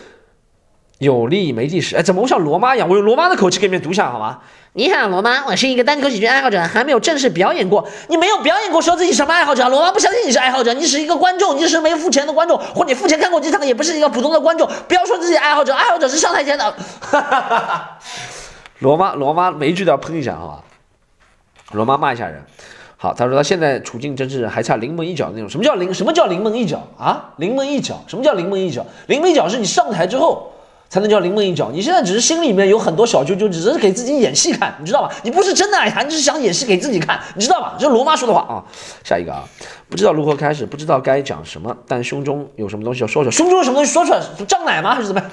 [1.00, 1.96] 有力没地势。
[1.96, 2.88] 哎，怎么我像罗妈一样？
[2.90, 4.40] 我用罗妈的口气给你们读一下，好吗？
[4.74, 7.88] 你好，罗妈，我是一个单口喜剧爱好者，还没有正式表演过。
[8.10, 9.68] 你没有表演过，说自己什么爱好者？
[9.70, 14.70] 罗妈不相信你是爱好者，你是一个观众，你是没付钱的观众，或你付钱看过几场，也不是一个普通的观众。
[14.88, 16.76] 不要说自己爱好者，爱好者是上台前的。
[18.80, 20.64] 罗妈，罗妈，每一句都要喷一下，好吧？
[21.72, 22.44] 罗妈骂一下人。
[22.98, 25.50] 好，他说他现在处境真是还差临门一脚的那种。
[25.50, 25.92] 什么叫临？
[25.94, 27.34] 什么叫临门一脚啊？
[27.38, 28.04] 临门一脚？
[28.08, 28.86] 什么叫临门一脚？
[29.08, 30.52] 临门一脚是你上台之后。
[30.90, 31.70] 才能叫临门一脚。
[31.72, 35.14] 你现在只是心里面有很多小九九，只是给自己演戏看，你知道吧？
[35.24, 37.76] 你不是真的爱他，你是想演戏给自己看，你知道吧？
[37.80, 38.64] 这是罗妈说的话啊。
[39.04, 39.44] 下一个啊，
[39.90, 43.32] 不知道如何开始，不知道该讲什么，但胸中有什么东西要说出来。
[43.32, 44.22] 胸中有什么东西说出来？
[44.48, 44.96] 胀奶吗？
[44.96, 45.30] 还是怎么样？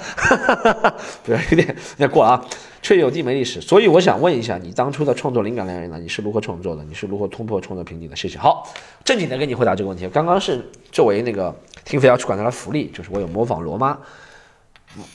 [1.23, 2.45] 不要有点有点过了啊。
[2.81, 5.97] 却有地没历史，所以我想问一下，你当初的创作灵感来源呢？
[5.99, 6.83] 你是如何创作的？
[6.83, 8.15] 你是如何突破创作瓶颈的？
[8.15, 8.37] 谢谢。
[8.37, 8.71] 好，
[9.03, 10.07] 正经的给你回答这个问题。
[10.09, 11.51] 刚刚是作为那个
[11.83, 13.97] 听飞要去管他的福利，就是我有模仿罗妈。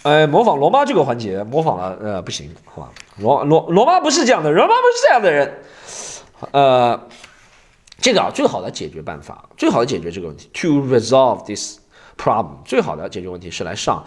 [0.02, 2.92] 呃，模仿罗妈这个环节模仿了，呃，不行，好吧？
[3.16, 5.62] 罗罗罗妈不是这样的，罗妈不是这样的人。
[6.50, 7.08] 呃，
[7.98, 11.78] 这个啊，最好的解决办法，最好的解决这个问题，to resolve this
[12.18, 14.04] problem，最好的解决问题是来上，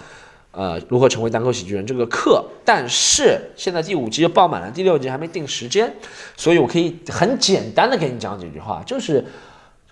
[0.52, 2.45] 呃，如何成为单口喜剧人这个课。
[2.63, 5.95] 但是现在第五集报满了，第六集还没定时间，
[6.38, 9.26] 所以我可以很简单的给你讲几句话，就是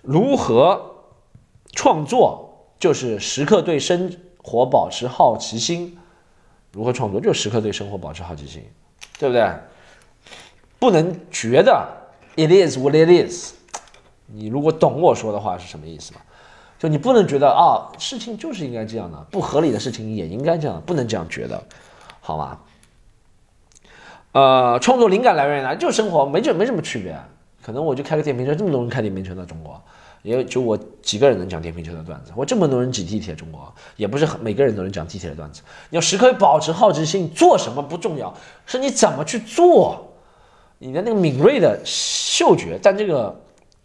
[0.02, 0.94] 如何
[1.72, 4.16] 创作，就是时刻对生。
[4.42, 5.96] 活保持好奇心，
[6.72, 7.20] 如何创作？
[7.20, 8.62] 就时刻对生活保持好奇心，
[9.18, 9.50] 对不对？
[10.78, 11.86] 不能觉得
[12.36, 13.54] it is what it is。
[14.26, 16.20] 你如果懂我说的话是什么意思吗？
[16.78, 21.62] 就你不能觉得啊，事情就是应该这样的，不合理的事情也应该这样，不能这样觉得，
[22.20, 22.58] 好吗？
[24.32, 27.16] 呃，创作灵感来源于哪，就生活，没就没什么区别。
[27.62, 29.80] 可能我就开个电瓶车，这么多人开电瓶车在中国。
[30.22, 35.62] 也就我几个人能讲电瓶车的段子，我这么多人挤地铁，中国也不是每个人都能讲地铁的段子。
[35.90, 38.32] 你要时刻保持好奇心，做什么不重要，
[38.66, 40.12] 是你怎么去做，
[40.78, 42.78] 你的那个敏锐的嗅觉。
[42.82, 43.38] 但这个。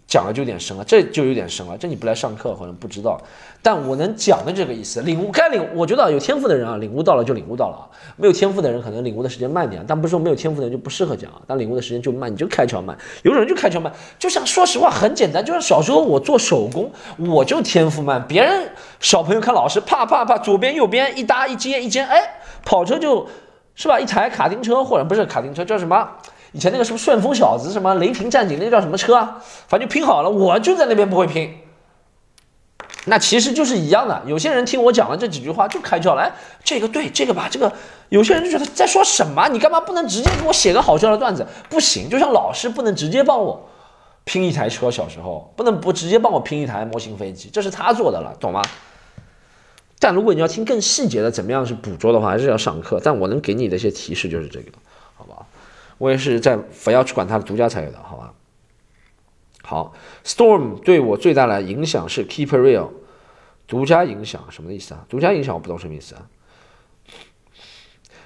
[0.07, 1.77] 讲了就有点深了，这就有点深了。
[1.77, 3.19] 这你不来上课可能不知道，
[3.61, 5.67] 但我能讲的这个意思，领悟该领。
[5.75, 7.83] 我觉得有天赋的人啊，领悟到了就领悟到了啊。
[8.15, 12.97] 没有天赋的人可能领悟的时间慢点，但不是说没有天赋的人就不适合讲啊，但领悟的时间就慢，你就开窍慢。
[13.23, 18.25] 有种人就开窍慢，就像说实话很简单，就像小时候我做手工，我就天赋慢。
[18.25, 18.69] 别人
[19.01, 23.27] 小朋友看老师，啪啪啪，左边右边一搭一接一接，哎，跑车就
[23.75, 26.09] 是吧，一台卡丁车或者不是卡丁车叫什么？
[26.53, 29.43] 以前那个什么旋风小子，什么雷霆战警，那叫什么车啊？
[29.67, 31.57] 反正就拼好了，我就在那边不会拼。
[33.05, 34.21] 那其实就是一样的。
[34.25, 36.31] 有些人听我讲了这几句话就开窍了，哎
[36.63, 37.71] 这个对，这个吧，这个
[38.09, 39.47] 有些人就觉得在说什么？
[39.49, 41.45] 你干嘛不能直接给我写个好笑的段子？
[41.69, 43.69] 不行，就像老师不能直接帮我
[44.25, 48.61] 拼一台车，小时候不能不直接帮我拼一台模型飞机，这是他做的了，懂吗？
[49.99, 52.99] 但如果你要听更细节的，怎么样是捕捉的话，还是要上课。
[53.03, 54.71] 但我能给你的一些提示就是这个。
[55.97, 58.33] 我也是在非要去管它的独家才有的，好吧？
[59.63, 62.89] 好，Storm 对我最大的影响是 Keep Real，
[63.67, 65.05] 独家影响什么意思啊？
[65.09, 66.29] 独家影响我不懂什么意思啊？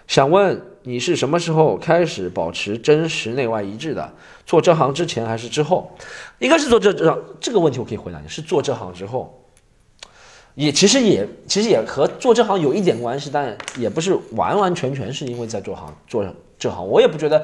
[0.05, 4.13] 想问你是什么时候开始保持真实内外一致的？
[4.45, 5.97] 做这行之前还是之后？
[6.39, 9.43] 应该是做这这这个问题我可以回答你，是做这行之后，
[10.53, 16.23] 也其实也其实也和做这行有一点关系，但也不是完完全全是因为在做行做。
[16.61, 17.43] 这行我也不觉得，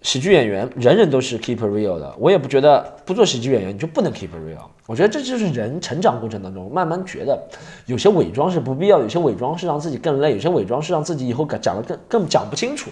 [0.00, 4.62] 喜剧演员人人都是 keep real 的，我也不觉得不做喜剧演员你就不能 keep real。
[4.86, 7.38] 我觉得这就是人成长过程当中慢慢觉得
[7.84, 12.88] 有些伪装是不必要，有些伪装是让自己更累，有些伪装是让自己以后讲的更更讲不清楚，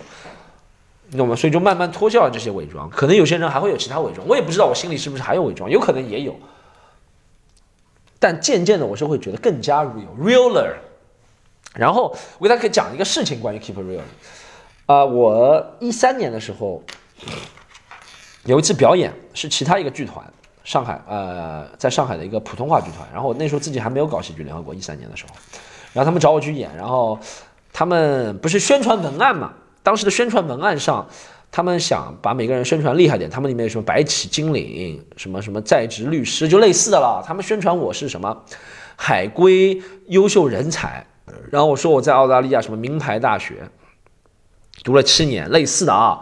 [1.09, 1.35] 你懂吗？
[1.35, 2.91] 所以就慢慢脱掉了这些伪装。
[2.91, 6.37] 可能有些人还会有其他伪装，我也不知道我心里是不是还有伪装，有可能也有。
[8.19, 10.75] 但渐渐的我是会觉得更加 real，realer。
[11.75, 14.01] 然后我给大家可以讲一个事情，关于 keep real。
[14.87, 16.81] 啊，我一三年的时候
[18.45, 20.25] 有一次表演，是其他一个剧团，
[20.63, 23.07] 上海呃，在上海的一个普通话剧团。
[23.13, 25.35] 然后我那时候自己还没有搞喜剧联合国，一三年的时候，
[25.93, 27.19] 然后他们找我去演，然后
[27.73, 29.53] 他们不是宣传文案嘛？
[29.83, 31.05] 当时的宣传文案上，
[31.51, 37.21] 他们想把每个人宣传厉害点，他们里面有什么白起精灵，什么什么在职律师，就类似的了。
[37.27, 38.45] 他们宣传我是什么
[38.95, 41.05] 海归优秀人才，
[41.51, 43.69] 然后我说我在澳大利亚什么名牌大学。
[44.83, 46.21] 读了七年，类似的啊，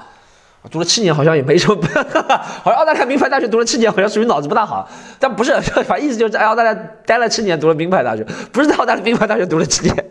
[0.71, 1.81] 读了七年好像也没什么，
[2.63, 4.89] 好像澳大利亚名牌大学读了七年，好像属于脑子不大好，
[5.19, 5.53] 但不是，
[5.87, 10.05] 反正意思就是在澳大利亚待了七年，读了名牌大学，不是在澳大利亚名牌大学读了七年，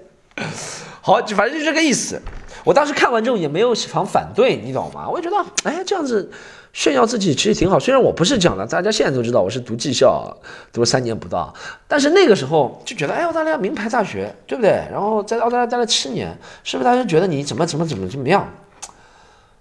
[1.01, 2.21] 好，就反正就这个意思。
[2.63, 5.09] 我当时看完之后也没有想反对，你懂吗？
[5.09, 6.31] 我也觉得，哎，这样子
[6.73, 7.79] 炫耀自己其实挺好。
[7.79, 10.35] 虽然我不是讲的，大家现在都知道我是读技校，
[10.73, 11.53] 读了三年不到，
[11.87, 14.71] 但是那个时候就觉得，哎，澳大利亚名牌大学，对不对？
[14.91, 18.45] 然后在澳大利亚待了七年，是不是大家觉得你怎么怎么怎么怎么样？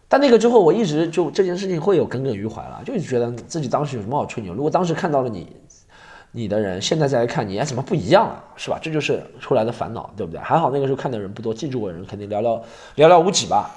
[0.09, 4.53] 但那个之后，我一直就这件事情会有耿耿于怀了，就觉得自己当时有什么好吹牛？
[4.55, 5.57] 如果当时看到了你。
[6.35, 8.79] 你的人现在再来看你，哎，怎么不一样了，是吧？
[8.81, 10.41] 这就是出来的烦恼，对不对？
[10.41, 12.59] 还好那个时候看的人不多，记住我的人肯定寥寥
[12.97, 13.71] 寥寥无几吧。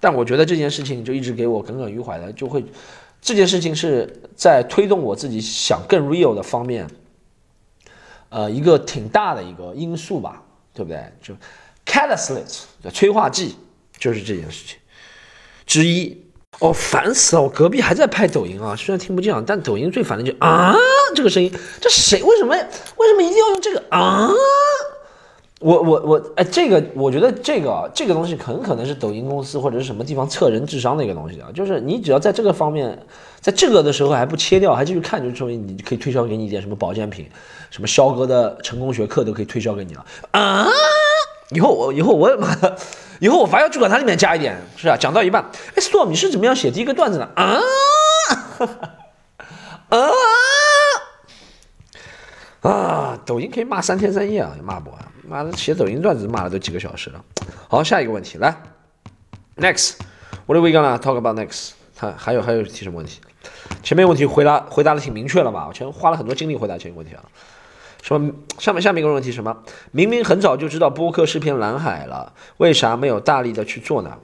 [0.00, 2.64] 但我觉得这件事情就一直给我耿耿于怀的，就会
[3.20, 6.88] 这件事情是在推动我自己想更 real 的方面，
[8.30, 10.42] 呃，一个挺大的一个因素吧，
[10.74, 11.04] 对不对？
[11.22, 11.34] 就
[11.86, 12.40] catalyst
[12.92, 13.56] 催化剂
[13.98, 14.78] 就是这件事情
[15.66, 16.24] 之一。
[16.58, 17.42] 哦，烦死了！
[17.42, 20.74] 我隔壁还在拍抖音啊，虽然听不见，但抖音最烦的就啊
[21.14, 22.22] 这个声音，这谁？
[22.24, 22.54] 为什么？
[22.54, 24.28] 为什么一定要用这个啊？
[25.60, 32.98] 我我我，哎，这个我觉得这个这个东西很可能是抖音公司或者是什么地方测人智商的一个东西啊，就是你只要在这个方面，
[33.40, 37.28] 在这个的时候还不切掉，还继续看，就说明你可以推销给你一点什么保健品，
[37.70, 40.66] 什么肖哥的成功学课都可以推销给你了啊！
[41.50, 42.76] 以后我以后我妈的。
[43.18, 44.96] 以后我 发要去管它里面加一点，是吧？
[44.96, 45.44] 讲到一半，
[45.74, 47.60] 哎，Storm，你是怎么样写第一个段子的啊？
[49.90, 49.98] 啊
[52.62, 53.20] 啊！
[53.26, 54.98] 抖音可以骂三天三夜啊，骂不完。
[55.30, 57.24] 妈的，写抖音段子骂了都几个小时了。
[57.68, 58.52] 好，下一个问题来
[59.56, 61.70] ，Next，What are we gonna talk about next？
[61.94, 63.20] 他还有还有提什么问题？
[63.84, 65.66] 前面问题回答回答的挺明确了吧？
[65.68, 67.22] 我前花了很多精力回答前面问题啊。
[68.02, 68.20] 说
[68.58, 69.56] 下面下面一个问题什么？
[69.92, 74.18] 明明很早就知道播客是片蓝海了，为啥没有大力的去做呢？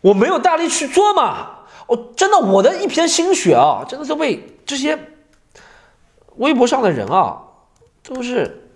[0.00, 1.50] 我没有大力去做嘛？
[1.86, 4.98] 我真的我的一片心血啊，真的都被这些
[6.36, 7.42] 微博上的人啊，
[8.02, 8.67] 都是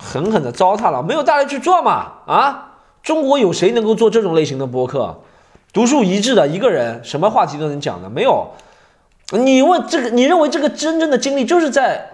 [0.00, 1.02] 狠狠的糟蹋了。
[1.02, 2.12] 没有大力去做嘛？
[2.26, 5.20] 啊，中国有谁能够做这种类型的播客？
[5.72, 8.50] 独树一帜的一个人，什么话题都能讲的，没有。
[9.32, 12.10] 你问这个，你认为这个真正的经历就是在？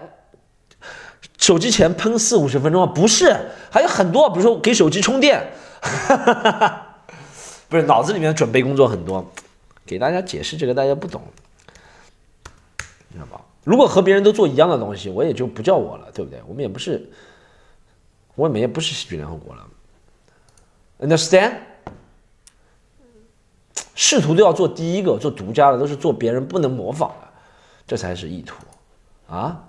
[1.39, 2.91] 手机前喷四五十分钟吗？
[2.93, 3.35] 不是，
[3.71, 5.47] 还有很多，比如说给手机充电，
[5.81, 6.87] 哈哈哈
[7.69, 9.23] 不是脑子里面准备工作很多，
[9.85, 11.21] 给大家解释这个大家不懂，
[13.13, 13.39] 知道吧？
[13.63, 16.41] 如果和别人都做一样的东西，我也就不叫我了，对不对？
[16.47, 17.07] 我们也不是，
[18.37, 19.67] 我们也不是喜剧联合国了
[20.99, 21.55] ，understand？
[23.95, 27.27] 试图都要做第一个，做独家的，都是做别人不能模仿的，
[27.87, 28.55] 这才是意图
[29.27, 29.67] 啊。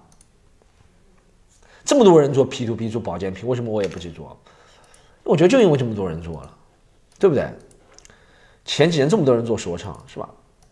[1.82, 4.38] 这么多人做 P to P 做保健品，为什么我也不去做？
[5.24, 6.54] 我觉得就因为这么多人做了，
[7.18, 7.50] 对不对？
[8.66, 10.28] 前几年这么多人做说唱，是吧？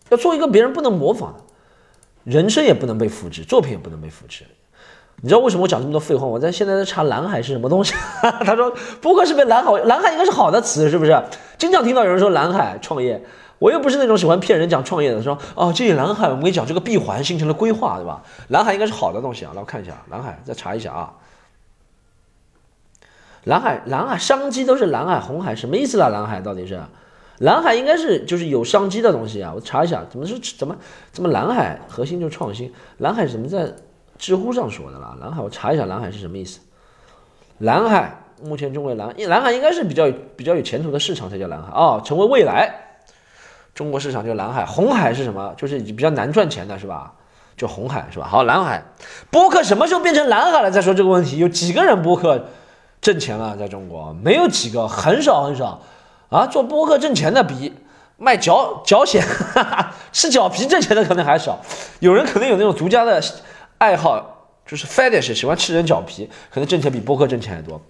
[0.09, 1.43] 要做一个别人不能模仿的，
[2.25, 4.45] 人生也不能被复制，作品也不能被复制。
[5.21, 6.27] 你知道为什么我讲这么多废话？
[6.27, 7.93] 我在现在在查蓝海是什么东西。
[8.45, 11.23] 他说播客是被蓝海，蓝海应该是好的词，是不是？
[11.57, 13.23] 经常听到有人说蓝海创业。
[13.59, 18.21] 我又不是那种喜欢骗人讲创业的，说哦，这里蓝海，我跟你讲，这个闭环形成了规划，对吧？
[18.49, 21.13] 蓝海应该是好的东西啊，来我看一下蓝海，再查一下啊。
[23.45, 26.09] 蓝海，蓝海商机都是蓝海红海，什么意思啦？
[26.09, 26.79] 蓝海到底是？
[27.39, 30.75] 蓝海应该是就是有商机的东西啊，我查一下，怎么是怎么
[31.11, 32.71] 怎么蓝海核心就是创新？
[32.99, 33.73] 蓝海怎么在
[34.17, 35.15] 知乎上说的啦？
[35.19, 36.59] 蓝海，我查一下蓝海是什么意思？
[37.59, 42.73] 蓝海目前中国蓝，蓝海应该是比较比较有前途的市场才叫蓝海啊，成为未来。
[43.73, 45.53] 中国市场就蓝海，红海是什么？
[45.55, 47.13] 就是比较难赚钱的，是吧？
[47.55, 48.27] 就红海是吧？
[48.27, 48.83] 好，蓝海
[49.29, 50.71] 播客什么时候变成蓝海了？
[50.71, 52.47] 再说这个问题，有几个人播客
[53.01, 53.55] 挣钱了？
[53.57, 55.81] 在中国没有几个，很少很少
[56.29, 56.45] 啊！
[56.45, 57.73] 做播客挣钱的比
[58.17, 59.23] 卖脚脚癣，
[60.11, 61.59] 吃脚皮挣钱的可能还少，
[61.99, 63.21] 有人可能有那种独家的
[63.77, 67.81] 爱好，就是 fetish，喜欢吃人脚皮，可能挣钱比播客挣钱还多。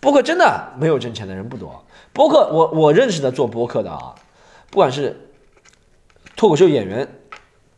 [0.00, 4.14] 播客真的没有挣钱的人不多，播客我我认识的做播客的啊，
[4.70, 5.28] 不管是
[6.36, 7.08] 脱口秀演员。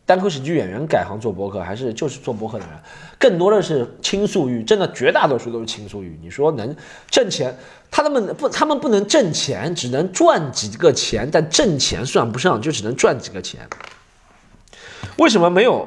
[0.05, 2.73] 单口喜剧演员改行做播客，还是就是做播客的人，
[3.19, 6.17] 更多的是倾诉欲，真的绝大多数都是倾诉欲。
[6.23, 6.73] 你说能
[7.11, 7.57] 挣钱，
[7.91, 13.67] 他们不，他们不能挣钱，只能赚几个钱，但挣钱算不上，就只能赚几个钱。
[15.17, 15.85] 为什么没有？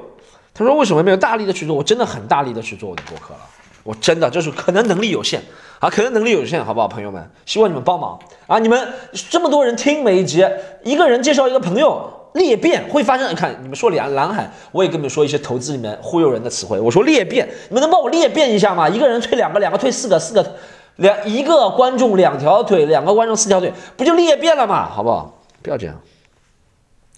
[0.53, 1.75] 他说为什么没有大力的去做？
[1.75, 3.41] 我真的很大力的去做我的播客了，
[3.83, 5.43] 我真的就是可能能力有限
[5.79, 7.31] 啊，可能能力有限，好不好，朋友们？
[7.47, 8.59] 希望你们帮忙啊！
[8.59, 10.45] 你们这么多人听每一集，
[10.83, 12.17] 一个人介绍一个朋友。
[12.35, 16.79] 裂变会发生，看你们说蓝蓝海，我也跟你们说一些投资里面忽悠人的词汇。
[16.79, 18.89] 我说裂变，你们能帮我裂变一下吗？
[18.89, 20.55] 一个人推两个，两个推四个，四个
[20.95, 24.89] 两一个观众两条腿，两个观众四条腿，不就裂变了吗？
[24.89, 25.43] 好不好？
[25.61, 25.97] 不要这样。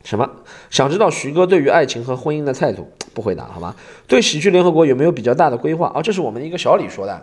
[0.04, 0.28] 什么？
[0.70, 2.90] 想知道徐哥对于爱情和婚姻的态度？
[3.14, 3.74] 不回答，好吗？
[4.06, 5.88] 对喜剧联合国有没有比较大的规划？
[5.88, 7.22] 啊，这是我们的一个小李说的。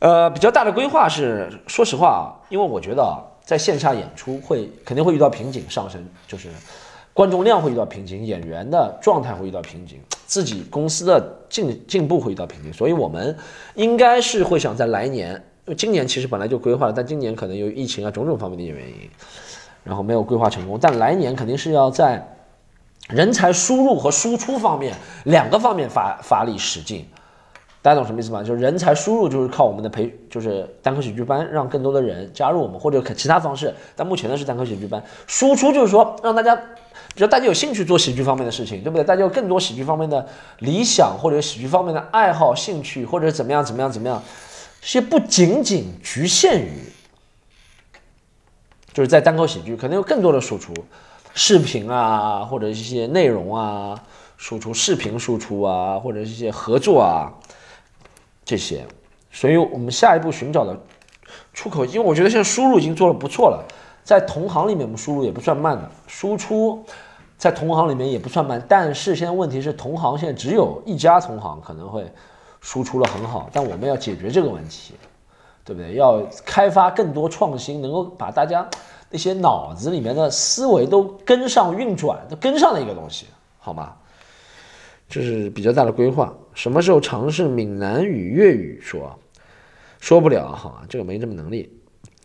[0.00, 3.26] 呃，比较大的规划是，说实话啊，因为我觉得。
[3.42, 6.48] 在线下演出会肯定会遇到瓶颈，上升就是
[7.12, 13.36] 观众量会遇到瓶颈，演员的状态会遇到瓶颈，自己公司的进进步会遇到瓶颈，所以我们
[13.74, 15.42] 应该是会想在来年，
[15.76, 19.10] 今年其实本来就规划了，但今年可能由于疫情啊种种方面的原因，
[19.84, 22.26] 然后没有规划成功，但来年肯定是要在
[23.08, 27.06] 人才输入和输出方面两个方面发发力使劲。
[27.82, 28.42] 大家懂什么意思吗？
[28.42, 33.74] 就是人才输入就是靠我们的培，就是单科喜剧班，让更多的人加入我们，或者可其他方式。
[33.96, 35.02] 但目前呢是单科喜剧班。
[35.26, 39.02] 输出就是说让大家，比如大家有兴趣做喜剧方面的事情，对不对？
[39.02, 40.28] 大家有更多喜剧方面的
[40.58, 44.22] 理想，或者喜剧方面的爱好、兴趣，或者怎么样怎么样怎么样，
[44.82, 46.70] 这些不仅仅局限于，
[49.00, 50.74] 就是在单口喜剧，可能有更多的输出，
[51.32, 53.98] 视频啊，或者一些内容啊，
[54.36, 57.32] 输出视频输出啊，或者一些合作啊。
[58.44, 58.86] 这些，
[59.30, 60.78] 所以我们下一步寻找的
[61.54, 63.64] 出口，因为我觉得现在输入已经做的不错了，
[64.04, 66.84] 在同行里面我们输入也不算慢的，输出
[67.38, 72.04] 在同行里面也不算慢，但是现在问题是同行现在只有一家同行可能会
[72.60, 74.92] 输出的很好，但我们要解决这个问题，
[75.64, 75.94] 对不对？
[75.94, 78.68] 要开发更多创新，能够把大家
[79.10, 83.26] 那些脑子里面的思维都跟上运转，都跟上的一个东西，
[83.58, 83.94] 好吗？
[85.08, 86.32] 这是比较大的规划。
[86.54, 89.18] 什么时候尝试闽南语、粤语说？
[89.98, 91.70] 说不了，哈，这个没这么能力。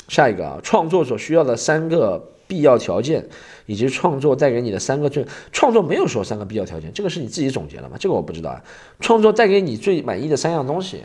[0.07, 3.27] 下一个啊，创作所需要的三个必要条件，
[3.65, 5.25] 以及创作带给你的三个最……
[5.51, 7.97] 创作没有说三个必要条件，这个是你自己总结了吗？
[7.99, 8.61] 这个我不知道啊。
[8.99, 11.03] 创作带给你最满意的三样东西，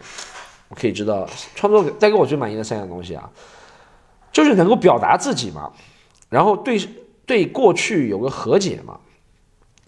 [0.69, 1.27] 我可以知道。
[1.55, 3.31] 创作带给我最满意的三样东西啊，
[4.33, 5.73] 就是能够表达自己嘛，
[6.29, 6.81] 然后对
[7.27, 8.99] 对过去有个和解嘛。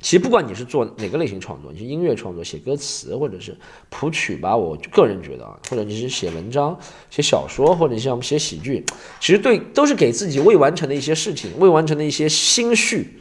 [0.01, 3.57] 其实不管你是做哪个类型创作，你是音乐创作、写歌词，或者是
[3.89, 6.77] 谱曲吧，我个人觉得啊，或者你是写文章、
[7.09, 8.85] 写小说，或者像我们写喜剧，
[9.21, 13.21] 其实对都是给自己未完成的一些事情、未完成的一些心绪、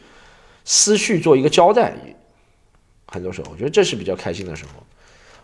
[0.64, 1.94] 思绪做一个交代。
[3.06, 4.70] 很多时候，我觉得这是比较开心的时候，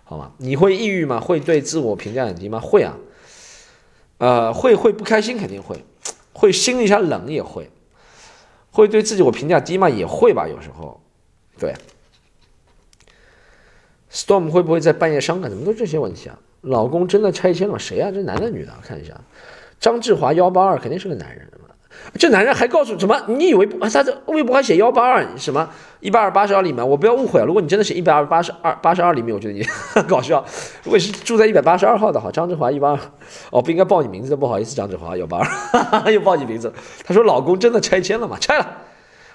[0.03, 0.33] 好吗？
[0.39, 1.21] 你会抑郁吗？
[1.21, 2.59] 会对自我评价很低吗？
[2.59, 2.97] 会啊，
[4.19, 5.85] 呃，会会不开心肯定会，
[6.33, 7.71] 会心一下冷也会，
[8.71, 9.89] 会对自己我评价低嘛？
[9.89, 11.01] 也会吧，有时候。
[11.59, 11.75] 对
[14.13, 15.51] ，Storm 会不会在半夜伤感？
[15.51, 16.39] 怎么都这些问题啊？
[16.63, 17.79] 老公真的拆迁了？
[17.79, 18.11] 谁啊？
[18.11, 18.73] 这男的女的？
[18.83, 19.15] 看一下，
[19.81, 21.49] 张志华幺八二肯定是个男人
[22.15, 23.21] 这男人还告诉什么？
[23.27, 23.67] 你以为？
[23.67, 25.69] 他这微博还写幺八二什么
[26.01, 26.87] 一百二八十二里面？
[26.87, 27.45] 我不要误会啊！
[27.45, 29.65] 如果你真的写一百二八十二八十二里面，我觉得你
[30.09, 30.45] 搞笑。
[30.85, 32.99] 如果是住在一百八十二号的，好，张志华一八二，
[33.51, 35.39] 哦，不应该报你名字的，不好意思，张志华幺八
[36.05, 36.73] 二， 又报你名字。
[37.05, 38.37] 他说老公真的拆迁了吗？
[38.41, 38.65] 拆了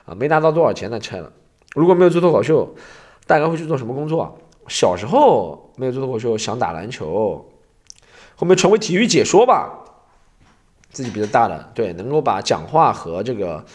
[0.05, 1.31] 啊，没拿到多少钱呢，拆了。
[1.75, 2.75] 如果没有做脱口秀，
[3.25, 4.37] 大概会去做什么工作？
[4.67, 7.45] 小时候没有做脱口秀，想打篮球，
[8.35, 9.82] 后面成为体育解说吧。
[10.93, 13.65] 自己比较大的，对，能够把讲话和这个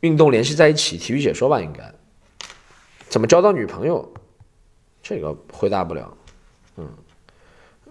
[0.00, 1.90] 运动联系在一起，体育解说吧，应该。
[3.08, 4.12] 怎么交到女朋友？
[5.02, 6.14] 这个回答不了。
[6.76, 6.86] 嗯，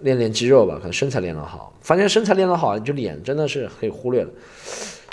[0.01, 1.73] 练练肌肉吧，可能身材练得好。
[1.81, 4.29] 发现身材练得好，你就脸真的是可以忽略了。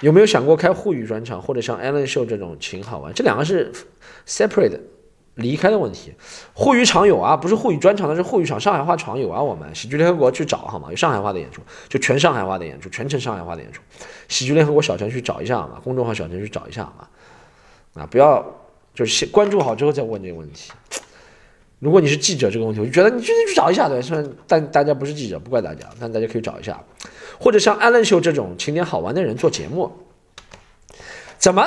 [0.02, 3.14] 有没有想过开沪语专场，或者像 Allen 秀这种情好玩？
[3.14, 3.72] 这两个是。
[4.26, 4.78] separate
[5.40, 6.14] 离开的问题，
[6.52, 9.42] 沪语场有啊，不是沪语专场，那是沪语场，上海话场有啊。
[9.42, 10.88] 我们喜剧联合国去找好吗？
[10.90, 13.82] 有上海话的演出，就全上海话的演出，全程上海话的演出。
[14.28, 15.80] 喜剧联合国小程序找一下好吗？
[15.82, 17.08] 公众号小程序找一下好吗？
[18.02, 18.44] 啊，不要
[18.94, 20.70] 就是先关注好之后再问这个问题。
[21.80, 26.78] 如果你是记者这个问题，我就觉得你直接去找一下对，虽然但大家不是记者，不怪大家，但大家可以找一下，
[27.40, 29.90] 或者像 Allen 秀这种请点好玩的人做节目。
[31.38, 31.66] 怎么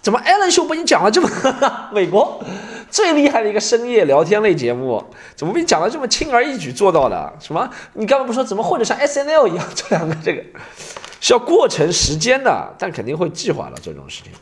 [0.00, 1.28] 怎么艾伦秀被你讲了这么
[1.92, 2.42] 美国
[2.90, 5.02] 最厉害的一个深夜聊天类节目，
[5.36, 7.32] 怎么被你讲的这么轻而易举做到的？
[7.40, 7.70] 什么？
[7.94, 9.66] 你刚刚不说怎么混得像 S N L 一样？
[9.74, 10.42] 这两个这个
[11.20, 14.32] 是要过程时间的，但肯定会计划了这种事情。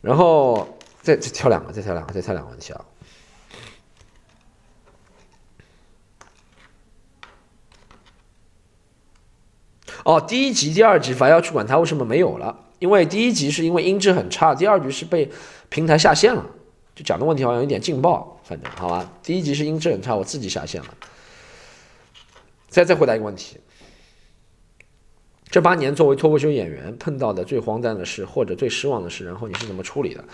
[0.00, 2.84] 然后再再挑两个，再挑两个，再挑两个问题啊。
[10.04, 12.56] 哦，第一集、第二集，凡要去管他为什么没有了？
[12.78, 15.30] 因为第一集是因为音质很差，第二集是被
[15.68, 16.46] 平台下线了。
[16.98, 19.08] 就讲的问题好像有点劲爆，反正好吧。
[19.22, 20.88] 第一集是音质很差，我自己下线了。
[22.66, 23.56] 再再回答一个问题：
[25.48, 30.24] 这八年作为脱口秀演员碰到的最荒诞的事或者最失望的事，然后你是怎么处理的？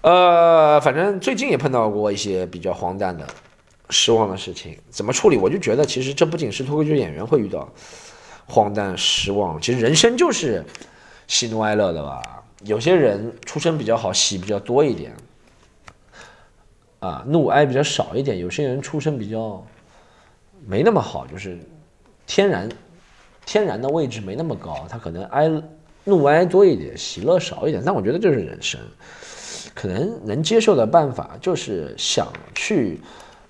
[0.00, 3.24] 呃，反正最近也碰到过一些比较荒诞的、
[3.90, 5.36] 失望的事情，怎么处理？
[5.36, 7.72] 我就觉得其实这不仅是脱口秀演员会遇到
[8.48, 10.64] 荒诞、失望，其实人生就是
[11.28, 12.42] 喜怒哀乐的吧。
[12.64, 15.14] 有些人出身比较好，喜比较多一点。
[16.98, 18.38] 啊，怒哀比较少一点。
[18.38, 19.64] 有些人出身比较
[20.66, 21.58] 没那么好，就是
[22.26, 22.68] 天然
[23.44, 25.50] 天然的位置没那么高，他可能哀
[26.04, 27.82] 怒哀多一点，喜乐少一点。
[27.84, 28.80] 但我觉得这是人生，
[29.74, 33.00] 可能能接受的办法就是想去，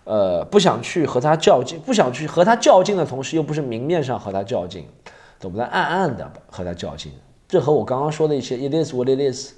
[0.05, 4.87] 呃，不想去和他较劲，不想去和他较劲的同时，又不是明面上和他较劲，
[5.39, 5.61] 懂不？
[5.61, 7.13] 暗暗的和他较劲，
[7.47, 9.53] 这和我刚刚说的一些 it is what it is，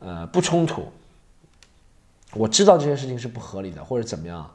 [0.00, 0.82] 呃，不冲突。
[2.36, 4.48] 我知道这件事情是不合理的，或者怎么样，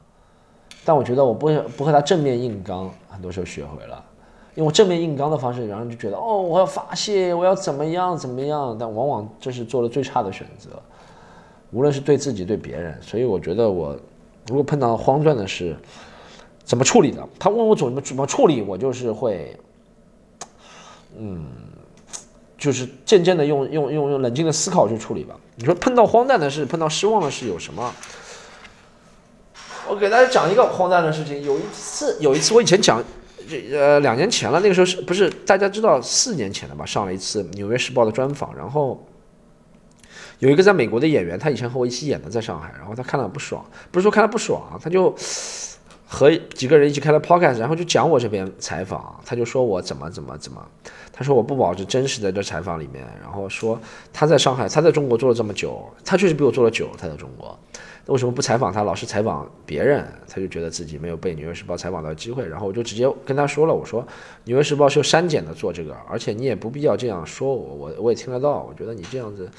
[0.84, 4.04] 但我觉得我不不和他正面硬刚，很多时候学会了，
[4.54, 10.70] 因为我正面硬刚的方式，然后就觉得哦，我要发泄，我要怎么样怎么样，但往往这是做了最差的选择，
[11.70, 12.96] 无论是对自己对别人。
[13.02, 13.96] 所以我觉得我
[14.46, 15.76] 如果碰到慌乱的事，
[16.64, 17.28] 怎么处理的？
[17.38, 19.56] 他问我怎么怎么处理，我就是会，
[21.18, 21.46] 嗯。
[22.62, 25.34] 就是渐渐的用用用用冷静的思考去处理吧。
[25.56, 27.92] 你说碰到荒诞的事，碰到失望的事有什么？
[29.88, 31.42] 我给大家讲一个荒诞的事情。
[31.42, 33.02] 有一次，有一次我以前讲，
[33.72, 34.60] 呃，两年前了。
[34.60, 36.86] 那个时候是不是大家知道四年前的吧？
[36.86, 39.04] 上了一次《纽约时报》的专访，然后
[40.38, 45.12] 有一个在美国的演员，他以前和我一起演的，在上海，然后他看了不爽，不是说看了不爽，他就。
[46.12, 50.62] 和几个人一起开了 podcast，然后就讲我这边采访，他就说我怎么怎么怎么，
[51.10, 53.80] 他说我不保证真实在这采访里面，然后说
[54.12, 57.58] 他在上海，他在中国做了这么久，他确实比我做了久，他在中国，
[58.04, 60.06] 那为什么不采访他，老是采访别人？
[60.28, 64.06] 他就觉得自己没有被纽约时报采访到机会，然后我就直接跟他说了，我说
[64.44, 69.50] 纽约时报是删减的做这个，而且你也不必要这样说我，我我也听得到，我觉得你这样子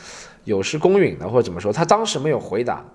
[0.43, 2.85] 有失公允的或者怎么说，他当时没有回答。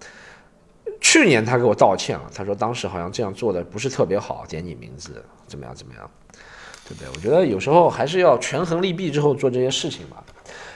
[1.01, 6.11] 去年他给我道歉了，他说当时好像这样做的不是特别好，点你名字怎么样怎么样，
[6.87, 7.09] 对不对？
[7.15, 10.23] 我觉得有时候还是要权衡利弊之后做这些事情吧，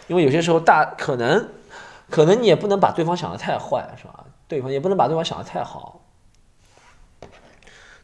[0.07, 1.49] 因为有些时候大可能，
[2.09, 4.25] 可能你也不能把对方想的太坏，是吧？
[4.49, 6.01] 对方也不能把对方想的太好，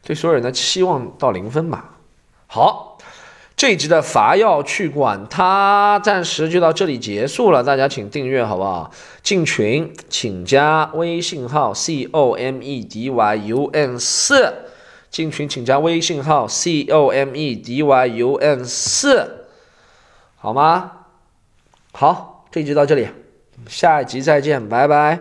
[0.01, 1.95] 对所有人的期望到零分吧。
[2.47, 2.88] 好。
[3.59, 7.61] 这一集的伐要去管他，暂时就到这里结束了。
[7.61, 8.89] 大家请订阅好不好？
[9.21, 14.53] 进群请加微信号 c o m e d y u n 四，
[15.09, 19.47] 进群请加微信号 c o m e d y u n 四，
[20.37, 20.91] 好吗？
[21.91, 23.09] 好，这一集到这里，
[23.67, 25.19] 下一集再见，拜拜。